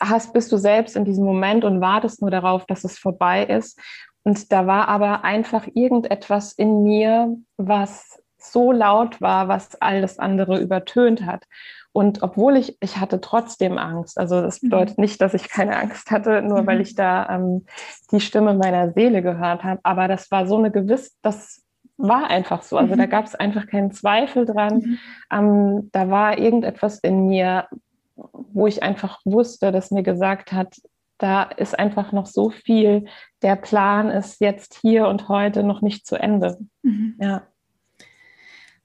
hast, 0.00 0.32
bist 0.32 0.52
du 0.52 0.58
selbst 0.58 0.96
in 0.96 1.06
diesem 1.06 1.24
Moment 1.24 1.64
und 1.64 1.80
wartest 1.80 2.20
nur 2.20 2.30
darauf, 2.30 2.66
dass 2.66 2.84
es 2.84 2.98
vorbei 2.98 3.44
ist. 3.44 3.80
Und 4.26 4.50
da 4.50 4.66
war 4.66 4.88
aber 4.88 5.22
einfach 5.22 5.68
irgendetwas 5.74 6.52
in 6.52 6.82
mir, 6.82 7.36
was 7.58 8.20
so 8.38 8.72
laut 8.72 9.20
war, 9.20 9.46
was 9.46 9.80
alles 9.80 10.18
andere 10.18 10.58
übertönt 10.58 11.24
hat. 11.24 11.44
Und 11.92 12.24
obwohl 12.24 12.56
ich, 12.56 12.76
ich 12.80 12.96
hatte 12.96 13.20
trotzdem 13.20 13.78
Angst. 13.78 14.18
Also 14.18 14.42
das 14.42 14.60
mhm. 14.60 14.70
bedeutet 14.70 14.98
nicht, 14.98 15.20
dass 15.20 15.32
ich 15.32 15.48
keine 15.48 15.76
Angst 15.76 16.10
hatte, 16.10 16.42
nur 16.42 16.62
mhm. 16.62 16.66
weil 16.66 16.80
ich 16.80 16.96
da 16.96 17.28
ähm, 17.30 17.66
die 18.10 18.18
Stimme 18.18 18.54
meiner 18.54 18.92
Seele 18.94 19.22
gehört 19.22 19.62
habe. 19.62 19.78
Aber 19.84 20.08
das 20.08 20.28
war 20.32 20.48
so 20.48 20.56
eine 20.56 20.72
gewiss, 20.72 21.16
das 21.22 21.62
war 21.96 22.28
einfach 22.28 22.64
so. 22.64 22.78
Also 22.78 22.94
mhm. 22.94 22.98
da 22.98 23.06
gab 23.06 23.26
es 23.26 23.36
einfach 23.36 23.68
keinen 23.68 23.92
Zweifel 23.92 24.44
dran. 24.44 24.78
Mhm. 24.78 24.98
Ähm, 25.30 25.90
da 25.92 26.10
war 26.10 26.36
irgendetwas 26.36 26.98
in 26.98 27.28
mir, 27.28 27.68
wo 28.16 28.66
ich 28.66 28.82
einfach 28.82 29.20
wusste, 29.24 29.70
dass 29.70 29.92
mir 29.92 30.02
gesagt 30.02 30.50
hat, 30.50 30.74
da 31.18 31.44
ist 31.44 31.78
einfach 31.78 32.12
noch 32.12 32.26
so 32.26 32.50
viel. 32.50 33.06
Der 33.42 33.56
Plan 33.56 34.10
ist 34.10 34.40
jetzt 34.40 34.78
hier 34.80 35.08
und 35.08 35.28
heute 35.28 35.62
noch 35.62 35.82
nicht 35.82 36.06
zu 36.06 36.16
Ende. 36.16 36.58
Mhm. 36.82 37.14
Ja. 37.20 37.46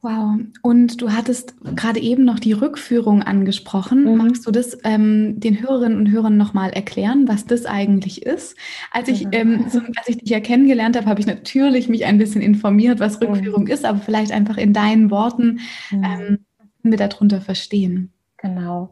Wow. 0.03 0.39
Und 0.63 0.99
du 0.99 1.11
hattest 1.11 1.53
gerade 1.75 1.99
eben 1.99 2.25
noch 2.25 2.39
die 2.39 2.53
Rückführung 2.53 3.21
angesprochen. 3.21 4.05
Mhm. 4.05 4.17
Magst 4.17 4.47
du 4.47 4.51
das 4.51 4.75
ähm, 4.83 5.39
den 5.39 5.61
Hörerinnen 5.61 5.97
und 5.97 6.09
Hörern 6.09 6.37
nochmal 6.37 6.71
erklären, 6.71 7.27
was 7.27 7.45
das 7.45 7.67
eigentlich 7.67 8.25
ist? 8.25 8.57
Als 8.89 9.09
ich, 9.09 9.25
mhm. 9.25 9.31
ähm, 9.33 9.65
so, 9.69 9.79
als 9.79 10.07
ich 10.07 10.17
dich 10.17 10.29
ja 10.29 10.39
kennengelernt 10.39 10.97
habe, 10.97 11.05
habe 11.05 11.19
ich 11.19 11.27
natürlich 11.27 11.87
mich 11.87 12.05
ein 12.05 12.17
bisschen 12.17 12.41
informiert, 12.41 12.99
was 12.99 13.19
mhm. 13.19 13.27
Rückführung 13.27 13.63
mhm. 13.63 13.69
ist, 13.69 13.85
aber 13.85 13.99
vielleicht 13.99 14.31
einfach 14.31 14.57
in 14.57 14.73
deinen 14.73 15.11
Worten, 15.11 15.59
mhm. 15.91 16.03
ähm, 16.03 16.39
wir 16.81 16.97
darunter 16.97 17.39
verstehen. 17.39 18.11
Genau. 18.37 18.91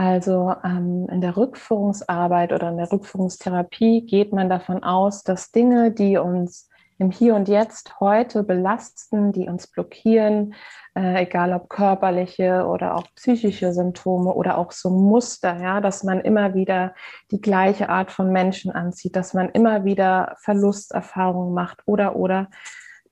Also 0.00 0.54
ähm, 0.64 1.06
in 1.10 1.20
der 1.20 1.36
Rückführungsarbeit 1.36 2.54
oder 2.54 2.70
in 2.70 2.78
der 2.78 2.90
Rückführungstherapie 2.90 4.06
geht 4.06 4.32
man 4.32 4.48
davon 4.48 4.82
aus, 4.82 5.24
dass 5.24 5.52
Dinge, 5.52 5.90
die 5.90 6.16
uns 6.16 6.70
im 6.96 7.10
Hier 7.10 7.34
und 7.34 7.48
Jetzt 7.48 8.00
heute 8.00 8.42
belasten, 8.42 9.30
die 9.32 9.46
uns 9.46 9.66
blockieren, 9.66 10.54
äh, 10.94 11.24
egal 11.24 11.52
ob 11.52 11.68
körperliche 11.68 12.64
oder 12.64 12.94
auch 12.94 13.04
psychische 13.14 13.74
Symptome 13.74 14.32
oder 14.32 14.56
auch 14.56 14.72
so 14.72 14.88
Muster, 14.88 15.60
ja, 15.60 15.82
dass 15.82 16.02
man 16.02 16.20
immer 16.20 16.54
wieder 16.54 16.94
die 17.30 17.42
gleiche 17.42 17.90
Art 17.90 18.10
von 18.10 18.32
Menschen 18.32 18.72
anzieht, 18.72 19.16
dass 19.16 19.34
man 19.34 19.50
immer 19.50 19.84
wieder 19.84 20.34
Verlusterfahrungen 20.38 21.52
macht 21.52 21.82
oder 21.84 22.16
oder 22.16 22.48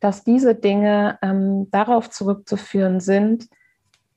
dass 0.00 0.24
diese 0.24 0.54
Dinge 0.54 1.18
ähm, 1.20 1.70
darauf 1.70 2.08
zurückzuführen 2.08 3.00
sind, 3.00 3.46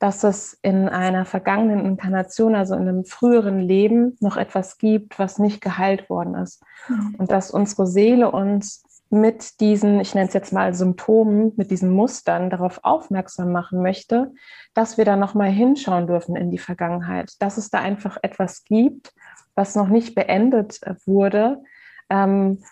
dass 0.02 0.24
es 0.24 0.58
in 0.64 0.90
einer 0.90 1.26
vergangenen 1.26 1.86
Inkarnation, 1.86 2.56
also 2.56 2.74
in 2.74 2.82
einem 2.82 3.06
früheren 3.06 3.60
Leben, 3.60 4.18
noch 4.20 4.36
etwas 4.36 4.80
gibt, 4.80 5.20
was 5.20 5.38
nicht 5.38 5.62
geheilt 5.62 6.10
worden 6.10 6.34
ist. 6.34 6.64
Mhm. 6.88 7.16
Und 7.20 7.32
dass 7.32 7.52
unsere 7.52 7.86
Seele 7.86 8.32
uns 8.32 8.84
mit 9.12 9.60
diesen, 9.60 10.00
ich 10.00 10.16
nenne 10.16 10.28
es 10.28 10.34
jetzt 10.34 10.54
mal 10.54 10.74
Symptomen, 10.74 11.54
mit 11.56 11.70
diesen 11.70 11.92
Mustern 11.92 12.50
darauf 12.50 12.80
aufmerksam 12.82 13.52
machen 13.52 13.84
möchte, 13.84 14.32
dass 14.74 14.98
wir 14.98 15.06
da 15.06 15.16
nochmal 15.16 15.52
hinschauen 15.52 16.08
dürfen 16.08 16.36
in 16.36 16.50
die 16.50 16.58
Vergangenheit, 16.58 17.34
dass 17.38 17.58
es 17.58 17.70
da 17.70 17.80
einfach 17.80 18.18
etwas 18.24 18.64
gibt, 18.64 19.14
was 19.54 19.76
noch 19.76 19.90
nicht 19.90 20.16
beendet 20.16 20.82
wurde, 21.06 21.62
ähm, 22.10 22.64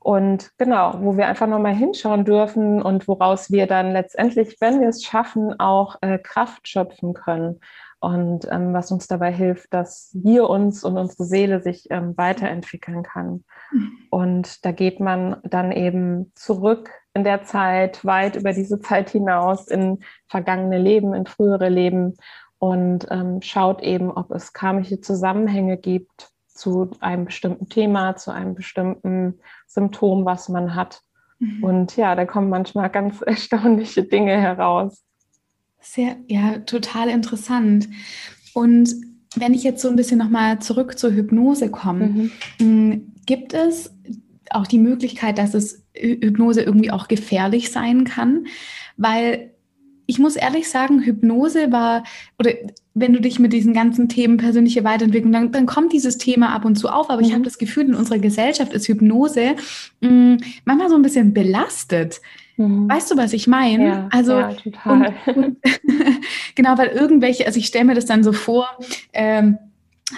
und 0.00 0.52
genau, 0.58 0.94
wo 1.00 1.16
wir 1.16 1.26
einfach 1.26 1.46
nochmal 1.46 1.74
hinschauen 1.74 2.24
dürfen 2.24 2.80
und 2.80 3.08
woraus 3.08 3.50
wir 3.50 3.66
dann 3.66 3.92
letztendlich, 3.92 4.56
wenn 4.60 4.80
wir 4.80 4.88
es 4.88 5.04
schaffen, 5.04 5.58
auch 5.58 5.96
äh, 6.02 6.18
Kraft 6.18 6.68
schöpfen 6.68 7.14
können. 7.14 7.60
Und 8.00 8.46
ähm, 8.48 8.72
was 8.72 8.92
uns 8.92 9.08
dabei 9.08 9.32
hilft, 9.32 9.74
dass 9.74 10.10
wir 10.14 10.48
uns 10.48 10.84
und 10.84 10.96
unsere 10.96 11.24
Seele 11.24 11.60
sich 11.60 11.88
ähm, 11.90 12.16
weiterentwickeln 12.16 13.02
kann. 13.02 13.44
Mhm. 13.72 13.92
Und 14.10 14.64
da 14.64 14.70
geht 14.70 15.00
man 15.00 15.38
dann 15.42 15.72
eben 15.72 16.30
zurück 16.36 16.90
in 17.12 17.24
der 17.24 17.42
Zeit, 17.42 18.04
weit 18.04 18.36
über 18.36 18.52
diese 18.52 18.78
Zeit 18.78 19.10
hinaus, 19.10 19.66
in 19.66 19.98
vergangene 20.28 20.78
Leben, 20.78 21.12
in 21.12 21.26
frühere 21.26 21.68
Leben 21.68 22.14
und 22.58 23.08
ähm, 23.10 23.42
schaut 23.42 23.82
eben, 23.82 24.12
ob 24.12 24.30
es 24.30 24.52
karmische 24.52 25.00
Zusammenhänge 25.00 25.76
gibt 25.76 26.30
zu 26.58 26.90
einem 27.00 27.26
bestimmten 27.26 27.68
Thema, 27.68 28.16
zu 28.16 28.32
einem 28.32 28.54
bestimmten 28.54 29.38
Symptom, 29.66 30.24
was 30.24 30.48
man 30.48 30.74
hat. 30.74 31.02
Mhm. 31.38 31.62
Und 31.62 31.96
ja, 31.96 32.14
da 32.14 32.24
kommen 32.24 32.48
manchmal 32.48 32.90
ganz 32.90 33.20
erstaunliche 33.26 34.02
Dinge 34.02 34.38
heraus. 34.38 35.04
Sehr, 35.80 36.16
ja, 36.26 36.58
total 36.58 37.08
interessant. 37.08 37.88
Und 38.54 38.92
wenn 39.36 39.54
ich 39.54 39.62
jetzt 39.62 39.80
so 39.80 39.88
ein 39.88 39.96
bisschen 39.96 40.18
nochmal 40.18 40.58
zurück 40.58 40.98
zur 40.98 41.12
Hypnose 41.12 41.70
komme, 41.70 42.30
mhm. 42.58 43.12
gibt 43.24 43.54
es 43.54 43.94
auch 44.50 44.66
die 44.66 44.78
Möglichkeit, 44.78 45.38
dass 45.38 45.54
es 45.54 45.84
Hypnose 45.94 46.62
irgendwie 46.62 46.90
auch 46.90 47.06
gefährlich 47.06 47.70
sein 47.70 48.04
kann, 48.04 48.46
weil 48.96 49.52
ich 50.06 50.18
muss 50.18 50.36
ehrlich 50.36 50.70
sagen, 50.70 51.02
Hypnose 51.02 51.70
war, 51.70 52.02
oder 52.38 52.52
wenn 53.00 53.12
du 53.12 53.20
dich 53.20 53.38
mit 53.38 53.52
diesen 53.52 53.74
ganzen 53.74 54.08
Themen 54.08 54.36
persönliche 54.36 54.84
Weiterentwicklung, 54.84 55.32
dann, 55.32 55.52
dann 55.52 55.66
kommt 55.66 55.92
dieses 55.92 56.18
Thema 56.18 56.54
ab 56.54 56.64
und 56.64 56.76
zu 56.76 56.88
auf. 56.88 57.10
Aber 57.10 57.20
mhm. 57.20 57.26
ich 57.26 57.32
habe 57.34 57.44
das 57.44 57.58
Gefühl, 57.58 57.86
in 57.86 57.94
unserer 57.94 58.18
Gesellschaft 58.18 58.72
ist 58.72 58.88
Hypnose 58.88 59.54
mh, 60.00 60.10
mm, 60.10 60.36
manchmal 60.64 60.88
so 60.88 60.96
ein 60.96 61.02
bisschen 61.02 61.34
belastet. 61.34 62.20
Mhm. 62.56 62.88
Weißt 62.90 63.10
du, 63.10 63.16
was 63.16 63.32
ich 63.32 63.46
meine? 63.46 63.86
Ja, 63.86 64.08
also 64.10 64.32
ja, 64.32 64.52
total. 64.52 65.14
Und, 65.26 65.36
und 65.36 65.56
genau, 66.54 66.76
weil 66.76 66.88
irgendwelche, 66.88 67.46
also 67.46 67.58
ich 67.58 67.66
stelle 67.66 67.84
mir 67.84 67.94
das 67.94 68.06
dann 68.06 68.24
so 68.24 68.32
vor, 68.32 68.68
ähm, 69.12 69.58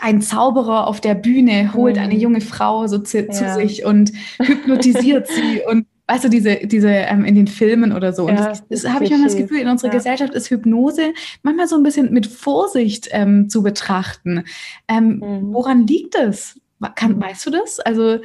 ein 0.00 0.22
Zauberer 0.22 0.86
auf 0.86 1.00
der 1.00 1.14
Bühne 1.14 1.74
holt 1.74 1.96
mhm. 1.96 2.02
eine 2.02 2.14
junge 2.14 2.40
Frau 2.40 2.86
so 2.86 2.98
zu, 2.98 3.22
ja. 3.22 3.30
zu 3.30 3.54
sich 3.54 3.84
und 3.84 4.12
hypnotisiert 4.38 5.26
sie 5.26 5.62
und 5.68 5.86
weißt 6.10 6.24
du, 6.24 6.28
diese, 6.28 6.56
diese 6.66 6.90
ähm, 6.90 7.24
in 7.24 7.36
den 7.36 7.46
Filmen 7.46 7.92
oder 7.92 8.12
so. 8.12 8.26
Und 8.26 8.34
ja, 8.34 8.48
das, 8.48 8.66
das 8.66 8.88
habe 8.88 9.04
ich 9.04 9.12
immer 9.12 9.24
das 9.24 9.36
Gefühl, 9.36 9.60
in 9.60 9.68
unserer 9.68 9.90
ja. 9.90 9.96
Gesellschaft 9.96 10.34
ist 10.34 10.50
Hypnose 10.50 11.12
manchmal 11.42 11.68
so 11.68 11.76
ein 11.76 11.84
bisschen 11.84 12.12
mit 12.12 12.26
Vorsicht 12.26 13.08
ähm, 13.12 13.48
zu 13.48 13.62
betrachten. 13.62 14.44
Ähm, 14.88 15.20
mhm. 15.22 15.54
Woran 15.54 15.86
liegt 15.86 16.16
es? 16.16 16.60
Kann, 16.96 17.20
weißt 17.20 17.46
du 17.46 17.50
das? 17.50 17.78
Also, 17.78 18.18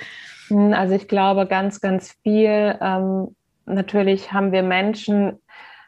hm, 0.48 0.74
also 0.74 0.96
ich 0.96 1.08
glaube 1.08 1.46
ganz, 1.46 1.80
ganz 1.80 2.16
viel. 2.24 2.76
Ähm, 2.82 3.36
natürlich 3.66 4.32
haben 4.32 4.52
wir 4.52 4.64
Menschen 4.64 5.40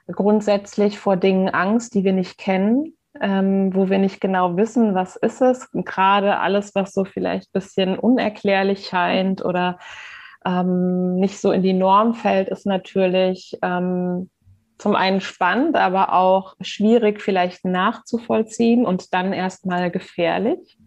grundsätzlich 0.08 1.00
vor 1.00 1.18
Dingen 1.18 1.50
Angst, 1.50 1.96
die 1.96 2.04
wir 2.04 2.14
nicht 2.14 2.38
kennen. 2.38 2.94
Ähm, 3.20 3.74
wo 3.74 3.90
wir 3.90 3.98
nicht 3.98 4.22
genau 4.22 4.58
wissen, 4.58 4.94
was 4.94 5.16
ist 5.16 5.42
es. 5.42 5.72
Gerade 5.72 6.38
alles, 6.38 6.76
was 6.76 6.94
so 6.94 7.04
vielleicht 7.04 7.48
ein 7.48 7.54
bisschen 7.54 7.98
unerklärlich 7.98 8.86
scheint 8.86 9.44
oder 9.44 9.80
ähm, 10.48 11.16
nicht 11.16 11.40
so 11.40 11.52
in 11.52 11.62
die 11.62 11.74
Norm 11.74 12.14
fällt, 12.14 12.48
ist 12.48 12.66
natürlich 12.66 13.58
ähm, 13.62 14.30
zum 14.78 14.96
einen 14.96 15.20
spannend, 15.20 15.76
aber 15.76 16.14
auch 16.14 16.56
schwierig 16.62 17.22
vielleicht 17.22 17.66
nachzuvollziehen 17.66 18.86
und 18.86 19.14
dann 19.14 19.34
erstmal 19.34 19.92
gefährlich. 19.92 20.78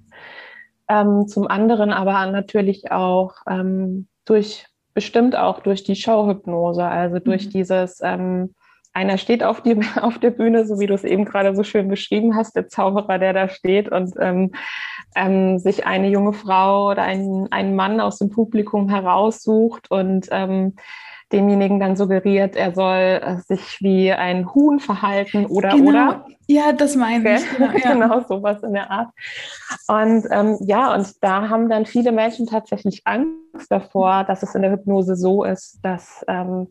Ähm, 0.89 1.29
zum 1.29 1.47
anderen 1.47 1.93
aber 1.93 2.27
natürlich 2.31 2.91
auch 2.91 3.35
ähm, 3.49 4.09
durch, 4.25 4.67
bestimmt 4.95 5.37
auch 5.37 5.61
durch 5.61 5.85
die 5.85 5.97
Showhypnose, 5.97 6.85
also 6.85 7.19
durch 7.19 7.47
mhm. 7.47 7.51
dieses 7.51 8.01
ähm, 8.03 8.55
einer 8.93 9.19
steht 9.19 9.43
auf, 9.43 9.63
die, 9.63 9.79
auf 10.01 10.19
der 10.19 10.31
Bühne, 10.31 10.67
so 10.67 10.81
wie 10.81 10.87
du 10.87 10.95
es 10.95 11.05
eben 11.05 11.25
gerade 11.25 11.55
so 11.55 11.63
schön 11.63 11.89
beschrieben 11.89 12.37
hast, 12.37 12.57
der 12.57 12.69
Zauberer, 12.69 13.19
der 13.19 13.33
da 13.33 13.49
steht 13.49 13.91
und 13.91 14.15
ähm, 14.19 14.53
ähm, 15.17 15.59
sich 15.59 15.87
eine 15.87 16.09
junge 16.09 16.33
Frau 16.33 16.91
oder 16.91 17.03
einen, 17.03 17.51
einen 17.53 17.75
Mann 17.77 18.01
aus 18.01 18.19
dem 18.19 18.31
Publikum 18.31 18.89
heraussucht 18.89 19.91
und 19.91 20.29
ähm, 20.31 20.75
demjenigen 21.33 21.79
dann 21.79 21.97
suggeriert, 21.97 22.57
er 22.57 22.75
soll 22.75 23.21
äh, 23.23 23.37
sich 23.47 23.79
wie 23.81 24.13
ein 24.13 24.53
Huhn 24.53 24.81
verhalten 24.81 25.47
oder 25.47 25.71
genau. 25.71 25.89
oder. 25.89 26.27
Ja, 26.49 26.73
das 26.73 26.97
meine 26.97 27.37
ich. 27.37 27.57
Genau, 27.57 27.73
ja. 27.85 27.93
genau, 27.93 28.21
sowas 28.27 28.63
in 28.63 28.73
der 28.73 28.91
Art. 28.91 29.09
Und 29.87 30.27
ähm, 30.33 30.59
ja, 30.63 30.93
und 30.95 31.23
da 31.23 31.49
haben 31.49 31.69
dann 31.69 31.87
viele 31.87 32.11
Menschen 32.11 32.47
tatsächlich 32.47 33.03
Angst 33.05 33.71
davor, 33.71 34.25
dass 34.25 34.43
es 34.43 34.55
in 34.55 34.63
der 34.63 34.73
Hypnose 34.73 35.15
so 35.15 35.45
ist, 35.45 35.79
dass 35.83 36.25
ähm, 36.27 36.69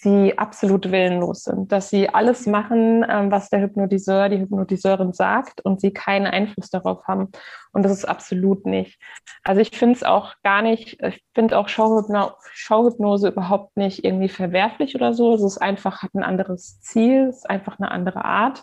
sie 0.00 0.38
absolut 0.38 0.90
willenlos 0.92 1.44
sind, 1.44 1.72
dass 1.72 1.90
sie 1.90 2.08
alles 2.08 2.46
machen, 2.46 3.04
ähm, 3.08 3.30
was 3.30 3.50
der 3.50 3.60
Hypnotiseur, 3.60 4.28
die 4.28 4.38
Hypnotiseurin 4.38 5.12
sagt 5.12 5.60
und 5.60 5.80
sie 5.80 5.92
keinen 5.92 6.26
Einfluss 6.26 6.70
darauf 6.70 7.06
haben. 7.06 7.28
Und 7.72 7.82
das 7.82 7.92
ist 7.92 8.04
absolut 8.04 8.64
nicht. 8.66 9.00
Also 9.44 9.60
ich 9.60 9.76
finde 9.76 9.96
es 9.96 10.04
auch 10.04 10.34
gar 10.42 10.62
nicht, 10.62 11.02
ich 11.02 11.24
finde 11.34 11.58
auch 11.58 11.68
Showhypno 11.68 12.32
Showhypnose 12.52 13.28
überhaupt 13.28 13.76
nicht 13.76 14.04
irgendwie 14.04 14.28
verwerflich 14.28 14.94
oder 14.94 15.14
so. 15.14 15.34
Es 15.34 15.42
ist 15.42 15.58
einfach, 15.58 16.02
hat 16.02 16.14
ein 16.14 16.22
anderes 16.22 16.80
Ziel, 16.80 17.28
es 17.28 17.38
ist 17.38 17.50
einfach 17.50 17.78
eine 17.78 17.90
andere 17.90 18.24
Art. 18.24 18.62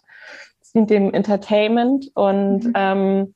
Es 0.61 0.71
dient 0.71 0.89
dem 0.89 1.13
Entertainment 1.13 2.11
und 2.15 2.65
mhm. 2.65 2.73
ähm, 2.75 3.35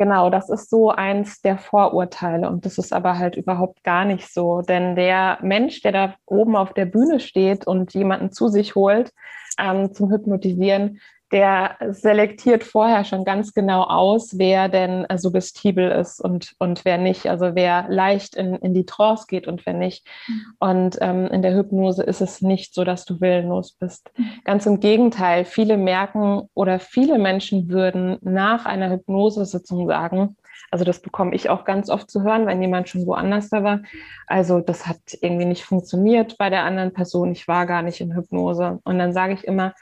Genau, 0.00 0.30
das 0.30 0.48
ist 0.48 0.70
so 0.70 0.90
eins 0.90 1.40
der 1.40 1.58
Vorurteile 1.58 2.48
und 2.48 2.64
das 2.64 2.78
ist 2.78 2.92
aber 2.92 3.18
halt 3.18 3.36
überhaupt 3.36 3.82
gar 3.82 4.04
nicht 4.04 4.32
so, 4.32 4.62
denn 4.62 4.94
der 4.94 5.38
Mensch, 5.42 5.82
der 5.82 5.90
da 5.90 6.14
oben 6.24 6.54
auf 6.54 6.72
der 6.72 6.86
Bühne 6.86 7.18
steht 7.18 7.66
und 7.66 7.94
jemanden 7.94 8.30
zu 8.30 8.46
sich 8.46 8.76
holt 8.76 9.12
ähm, 9.58 9.92
zum 9.92 10.12
Hypnotisieren, 10.12 11.00
der 11.32 11.76
selektiert 11.90 12.64
vorher 12.64 13.04
schon 13.04 13.24
ganz 13.24 13.52
genau 13.52 13.82
aus, 13.82 14.38
wer 14.38 14.68
denn 14.68 15.04
äh, 15.04 15.18
suggestibel 15.18 15.90
ist 15.90 16.20
und, 16.20 16.54
und 16.58 16.84
wer 16.84 16.96
nicht. 16.96 17.26
Also 17.26 17.54
wer 17.54 17.86
leicht 17.88 18.34
in, 18.34 18.54
in 18.56 18.72
die 18.72 18.86
Trance 18.86 19.26
geht 19.28 19.46
und 19.46 19.66
wer 19.66 19.74
nicht. 19.74 20.06
Mhm. 20.26 20.42
Und 20.58 20.98
ähm, 21.00 21.26
in 21.26 21.42
der 21.42 21.54
Hypnose 21.54 22.02
ist 22.02 22.20
es 22.20 22.40
nicht 22.40 22.74
so, 22.74 22.84
dass 22.84 23.04
du 23.04 23.20
willenlos 23.20 23.72
bist. 23.72 24.10
Mhm. 24.16 24.30
Ganz 24.44 24.66
im 24.66 24.80
Gegenteil, 24.80 25.44
viele 25.44 25.76
merken 25.76 26.48
oder 26.54 26.78
viele 26.78 27.18
Menschen 27.18 27.68
würden 27.68 28.16
nach 28.22 28.64
einer 28.64 28.90
Hypnosesitzung 28.90 29.86
sagen, 29.86 30.36
also 30.70 30.84
das 30.84 31.00
bekomme 31.00 31.34
ich 31.34 31.48
auch 31.48 31.64
ganz 31.64 31.88
oft 31.88 32.10
zu 32.10 32.22
hören, 32.22 32.46
wenn 32.46 32.60
jemand 32.60 32.88
schon 32.88 33.06
woanders 33.06 33.48
da 33.48 33.62
war. 33.62 33.80
Also 34.26 34.60
das 34.60 34.86
hat 34.86 34.98
irgendwie 35.20 35.46
nicht 35.46 35.64
funktioniert 35.64 36.36
bei 36.36 36.50
der 36.50 36.64
anderen 36.64 36.92
Person. 36.92 37.32
Ich 37.32 37.48
war 37.48 37.66
gar 37.66 37.82
nicht 37.82 38.00
in 38.00 38.14
Hypnose. 38.14 38.80
Und 38.84 38.98
dann 38.98 39.12
sage 39.12 39.34
ich 39.34 39.44
immer, 39.44 39.72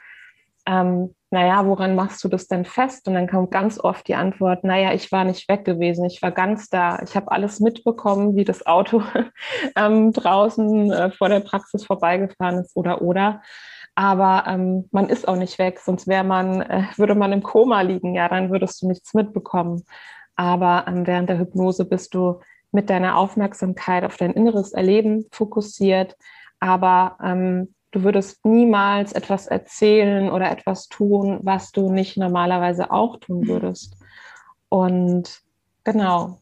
ähm, 0.67 1.15
naja, 1.29 1.65
woran 1.65 1.95
machst 1.95 2.23
du 2.23 2.29
das 2.29 2.47
denn 2.47 2.65
fest? 2.65 3.07
Und 3.07 3.13
dann 3.13 3.27
kommt 3.27 3.51
ganz 3.51 3.79
oft 3.79 4.07
die 4.07 4.15
Antwort, 4.15 4.63
naja, 4.63 4.93
ich 4.93 5.11
war 5.11 5.23
nicht 5.23 5.49
weg 5.49 5.65
gewesen, 5.65 6.05
ich 6.05 6.21
war 6.21 6.31
ganz 6.31 6.69
da. 6.69 6.99
Ich 7.03 7.15
habe 7.15 7.31
alles 7.31 7.59
mitbekommen, 7.59 8.35
wie 8.35 8.45
das 8.45 8.65
Auto 8.65 9.01
ähm, 9.75 10.13
draußen 10.13 10.91
äh, 10.91 11.11
vor 11.11 11.29
der 11.29 11.41
Praxis 11.41 11.85
vorbeigefahren 11.85 12.59
ist 12.59 12.75
oder 12.75 13.01
oder. 13.01 13.41
Aber 13.95 14.43
ähm, 14.47 14.87
man 14.91 15.09
ist 15.09 15.27
auch 15.27 15.37
nicht 15.37 15.57
weg, 15.57 15.79
sonst 15.79 16.07
wäre 16.07 16.23
man, 16.23 16.61
äh, 16.61 16.83
würde 16.97 17.15
man 17.15 17.31
im 17.31 17.43
Koma 17.43 17.81
liegen, 17.81 18.13
ja, 18.13 18.29
dann 18.29 18.51
würdest 18.51 18.81
du 18.81 18.87
nichts 18.87 19.13
mitbekommen. 19.13 19.83
Aber 20.35 20.85
ähm, 20.87 21.07
während 21.07 21.29
der 21.29 21.39
Hypnose 21.39 21.83
bist 21.83 22.13
du 22.13 22.41
mit 22.71 22.89
deiner 22.89 23.17
Aufmerksamkeit 23.17 24.03
auf 24.03 24.17
dein 24.17 24.33
inneres 24.33 24.71
Erleben 24.73 25.25
fokussiert, 25.31 26.15
aber 26.59 27.17
ähm, 27.23 27.73
du 27.91 28.03
würdest 28.03 28.45
niemals 28.45 29.13
etwas 29.13 29.47
erzählen 29.47 30.29
oder 30.29 30.51
etwas 30.51 30.87
tun, 30.87 31.39
was 31.41 31.71
du 31.71 31.91
nicht 31.91 32.17
normalerweise 32.17 32.91
auch 32.91 33.17
tun 33.17 33.41
mhm. 33.41 33.47
würdest. 33.47 33.95
Und 34.69 35.41
genau. 35.83 36.39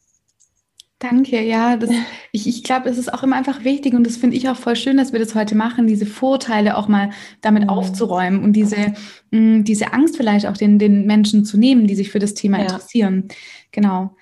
Danke, 0.99 1.41
ja, 1.41 1.77
das, 1.77 1.91
ich, 2.31 2.47
ich 2.47 2.63
glaube, 2.63 2.89
es 2.89 2.97
ist 2.97 3.13
auch 3.13 3.21
immer 3.21 3.35
einfach 3.35 3.63
wichtig 3.63 3.93
und 3.93 4.05
das 4.05 4.17
finde 4.17 4.37
ich 4.37 4.49
auch 4.49 4.55
voll 4.55 4.75
schön, 4.75 4.97
dass 4.97 5.11
wir 5.11 5.19
das 5.19 5.35
heute 5.35 5.55
machen, 5.55 5.87
diese 5.87 6.05
Vorteile 6.05 6.77
auch 6.77 6.87
mal 6.87 7.11
damit 7.41 7.63
mhm. 7.63 7.69
aufzuräumen 7.69 8.43
und 8.43 8.53
diese, 8.53 8.93
mh, 9.31 9.39
mm, 9.39 9.63
diese 9.65 9.93
Angst 9.93 10.17
vielleicht 10.17 10.47
auch 10.47 10.57
den, 10.57 10.79
den 10.79 11.05
Menschen 11.05 11.45
zu 11.45 11.57
nehmen, 11.57 11.85
die 11.85 11.95
sich 11.95 12.11
für 12.11 12.19
das 12.19 12.33
Thema 12.33 12.57
ja. 12.57 12.63
interessieren. 12.63 13.27
Genau. 13.71 14.15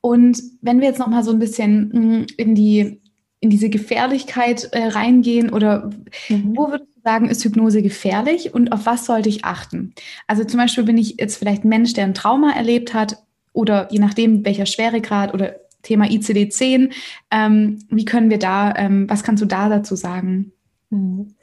Und 0.00 0.42
wenn 0.62 0.80
wir 0.80 0.88
jetzt 0.88 0.98
noch 0.98 1.08
mal 1.08 1.22
so 1.22 1.30
ein 1.30 1.38
bisschen 1.38 1.90
mh, 1.92 2.00
mm, 2.00 2.26
in 2.38 2.54
die 2.54 3.00
in 3.44 3.50
diese 3.50 3.68
Gefährlichkeit 3.68 4.70
äh, 4.72 4.86
reingehen 4.86 5.52
oder 5.52 5.90
mhm. 6.30 6.56
wo 6.56 6.70
würdest 6.70 6.88
du 6.96 7.00
sagen, 7.02 7.28
ist 7.28 7.44
Hypnose 7.44 7.82
gefährlich 7.82 8.54
und 8.54 8.72
auf 8.72 8.86
was 8.86 9.04
sollte 9.04 9.28
ich 9.28 9.44
achten? 9.44 9.94
Also 10.26 10.44
zum 10.44 10.58
Beispiel 10.58 10.84
bin 10.84 10.96
ich 10.96 11.16
jetzt 11.18 11.36
vielleicht 11.36 11.62
ein 11.62 11.68
Mensch, 11.68 11.92
der 11.92 12.04
ein 12.04 12.14
Trauma 12.14 12.52
erlebt 12.52 12.94
hat 12.94 13.18
oder 13.52 13.88
je 13.92 13.98
nachdem 13.98 14.46
welcher 14.46 14.64
Schweregrad 14.64 15.34
oder 15.34 15.56
Thema 15.82 16.06
ICD-10, 16.06 16.94
ähm, 17.30 17.80
wie 17.90 18.06
können 18.06 18.30
wir 18.30 18.38
da, 18.38 18.74
ähm, 18.76 19.10
was 19.10 19.22
kannst 19.22 19.42
du 19.42 19.46
da 19.46 19.68
dazu 19.68 19.94
sagen? 19.94 20.52
Mhm. 20.88 21.34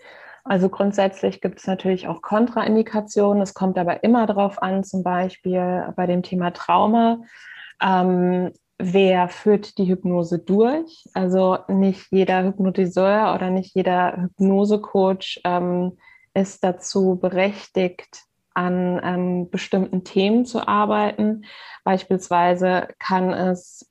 Also 0.44 0.70
grundsätzlich 0.70 1.40
gibt 1.40 1.60
es 1.60 1.68
natürlich 1.68 2.08
auch 2.08 2.24
Kontraindikationen. 2.24 3.44
Es 3.44 3.54
kommt 3.54 3.78
aber 3.78 4.04
immer 4.04 4.26
darauf 4.26 4.60
an, 4.60 4.84
zum 4.84 5.04
Beispiel 5.04 5.94
bei 5.96 6.08
dem 6.08 6.24
Thema 6.24 6.50
Trauma. 6.50 7.20
Ähm, 7.80 8.50
wer 8.82 9.30
führt 9.30 9.78
die 9.78 9.88
Hypnose 9.88 10.40
durch. 10.40 11.06
Also 11.14 11.60
nicht 11.68 12.08
jeder 12.12 12.44
Hypnotiseur 12.44 13.34
oder 13.34 13.50
nicht 13.50 13.76
jeder 13.76 14.24
Hypnosecoach 14.24 15.42
ähm, 15.44 15.98
ist 16.34 16.64
dazu 16.64 17.18
berechtigt, 17.22 18.24
an 18.54 19.00
ähm, 19.04 19.50
bestimmten 19.50 20.04
Themen 20.04 20.46
zu 20.46 20.68
arbeiten. 20.68 21.46
Beispielsweise 21.84 22.88
kann 23.00 23.32
es 23.32 23.90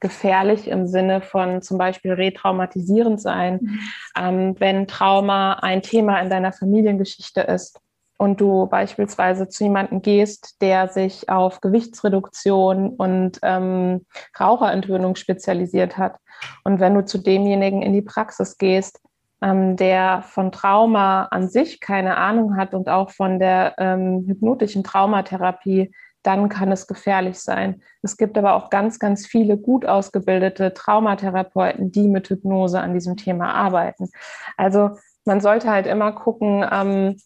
gefährlich 0.00 0.68
im 0.68 0.86
Sinne 0.86 1.20
von 1.20 1.60
zum 1.60 1.76
Beispiel 1.76 2.12
retraumatisierend 2.12 3.20
sein, 3.20 3.58
mhm. 3.60 3.80
ähm, 4.16 4.54
wenn 4.58 4.86
Trauma 4.86 5.54
ein 5.54 5.82
Thema 5.82 6.20
in 6.20 6.30
deiner 6.30 6.52
Familiengeschichte 6.52 7.40
ist 7.40 7.80
und 8.18 8.40
du 8.40 8.66
beispielsweise 8.66 9.48
zu 9.48 9.64
jemandem 9.64 10.02
gehst, 10.02 10.60
der 10.60 10.88
sich 10.88 11.28
auf 11.28 11.60
Gewichtsreduktion 11.60 12.90
und 12.90 13.38
ähm, 13.42 14.04
Raucherentwöhnung 14.38 15.14
spezialisiert 15.16 15.96
hat. 15.96 16.16
Und 16.64 16.80
wenn 16.80 16.94
du 16.94 17.04
zu 17.04 17.18
demjenigen 17.18 17.80
in 17.80 17.92
die 17.92 18.02
Praxis 18.02 18.58
gehst, 18.58 19.00
ähm, 19.40 19.76
der 19.76 20.22
von 20.22 20.50
Trauma 20.50 21.24
an 21.30 21.48
sich 21.48 21.80
keine 21.80 22.16
Ahnung 22.16 22.56
hat 22.56 22.74
und 22.74 22.88
auch 22.88 23.10
von 23.10 23.38
der 23.38 23.74
ähm, 23.78 24.24
hypnotischen 24.26 24.82
Traumatherapie, 24.82 25.92
dann 26.24 26.48
kann 26.48 26.72
es 26.72 26.88
gefährlich 26.88 27.38
sein. 27.38 27.82
Es 28.02 28.16
gibt 28.16 28.36
aber 28.36 28.54
auch 28.54 28.68
ganz, 28.68 28.98
ganz 28.98 29.26
viele 29.26 29.56
gut 29.56 29.86
ausgebildete 29.86 30.74
Traumatherapeuten, 30.74 31.92
die 31.92 32.08
mit 32.08 32.28
Hypnose 32.28 32.80
an 32.80 32.92
diesem 32.92 33.16
Thema 33.16 33.54
arbeiten. 33.54 34.10
Also 34.56 34.90
man 35.24 35.40
sollte 35.40 35.70
halt 35.70 35.86
immer 35.86 36.12
gucken, 36.12 36.66
ähm, 36.70 37.16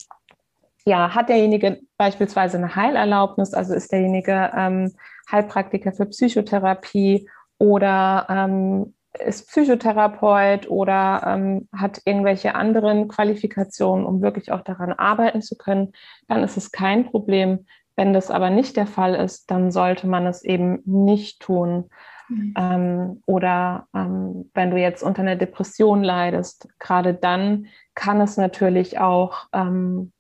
ja, 0.85 1.15
hat 1.15 1.29
derjenige 1.29 1.81
beispielsweise 1.97 2.59
eine 2.59 2.75
Heilerlaubnis, 2.75 3.55
also 3.55 3.75
ist 3.75 3.93
derjenige 3.93 4.51
ähm, 4.57 4.93
Heilpraktiker 5.31 5.93
für 5.93 6.07
Psychotherapie 6.07 7.29
oder 7.59 8.27
ähm, 8.29 8.95
ist 9.19 9.49
Psychotherapeut 9.49 10.69
oder 10.71 11.23
ähm, 11.27 11.69
hat 11.77 12.01
irgendwelche 12.05 12.55
anderen 12.55 13.09
Qualifikationen, 13.09 14.07
um 14.07 14.23
wirklich 14.23 14.51
auch 14.53 14.63
daran 14.63 14.93
arbeiten 14.93 15.43
zu 15.43 15.57
können, 15.57 15.93
dann 16.29 16.43
ist 16.43 16.57
es 16.57 16.73
kein 16.73 17.07
Problem. 17.07 17.67
Wenn 17.95 18.15
das 18.15 18.31
aber 18.31 18.51
nicht 18.51 18.77
der 18.77 18.87
Fall 18.87 19.15
ist, 19.15 19.51
dann 19.51 19.71
sollte 19.71 20.07
man 20.07 20.27
es 20.27 20.43
eben 20.43 20.81
nicht 20.87 21.41
tun. 21.41 21.91
Mhm. 22.29 22.55
Ähm, 22.57 23.23
oder 23.27 23.87
ähm, 23.95 24.51
wenn 24.55 24.71
du 24.71 24.79
jetzt 24.79 25.03
unter 25.03 25.21
einer 25.23 25.37
Depression 25.37 26.03
leidest, 26.03 26.69
gerade 26.79 27.13
dann 27.13 27.67
kann 27.95 28.21
es 28.21 28.39
natürlich 28.39 28.99
auch 28.99 29.47
ähm, 29.53 30.13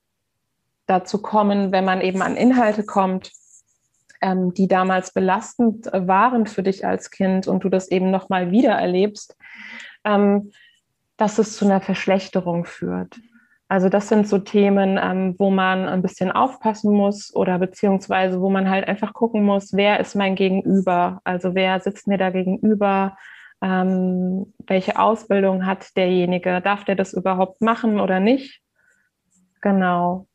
dazu 0.93 1.21
kommen, 1.21 1.73
wenn 1.73 1.85
man 1.85 2.01
eben 2.01 2.23
an 2.23 2.37
Inhalte 2.37 2.85
kommt, 2.85 3.33
ähm, 4.21 4.55
die 4.55 4.69
damals 4.69 5.13
belastend 5.13 5.87
waren 5.93 6.47
für 6.47 6.63
dich 6.63 6.87
als 6.87 7.11
Kind 7.11 7.49
und 7.49 7.65
du 7.65 7.69
das 7.69 7.91
eben 7.91 8.11
nochmal 8.11 8.51
wieder 8.51 8.73
erlebst, 8.73 9.37
ähm, 10.05 10.53
dass 11.17 11.39
es 11.39 11.57
zu 11.57 11.65
einer 11.65 11.81
Verschlechterung 11.81 12.65
führt. 12.65 13.17
Also 13.69 13.89
das 13.89 14.09
sind 14.09 14.29
so 14.29 14.39
Themen, 14.39 14.99
ähm, 15.03 15.35
wo 15.39 15.51
man 15.51 15.89
ein 15.89 16.03
bisschen 16.03 16.31
aufpassen 16.31 16.93
muss 16.93 17.35
oder 17.35 17.59
beziehungsweise 17.59 18.41
wo 18.41 18.51
man 18.51 18.69
halt 18.69 18.87
einfach 18.87 19.15
gucken 19.15 19.45
muss, 19.45 19.73
wer 19.73 19.99
ist 19.99 20.15
mein 20.15 20.35
Gegenüber? 20.35 21.23
Also 21.25 21.55
wer 21.55 21.81
sitzt 21.81 22.07
mir 22.07 22.19
da 22.19 22.29
gegenüber? 22.29 23.17
Ähm, 23.63 24.53
welche 24.67 24.99
Ausbildung 24.99 25.65
hat 25.65 25.97
derjenige? 25.97 26.61
Darf 26.61 26.85
der 26.85 26.97
das 26.97 27.15
überhaupt 27.15 27.63
machen 27.63 27.99
oder 27.99 28.21
nicht? 28.21 28.61
Genau. 29.63 30.27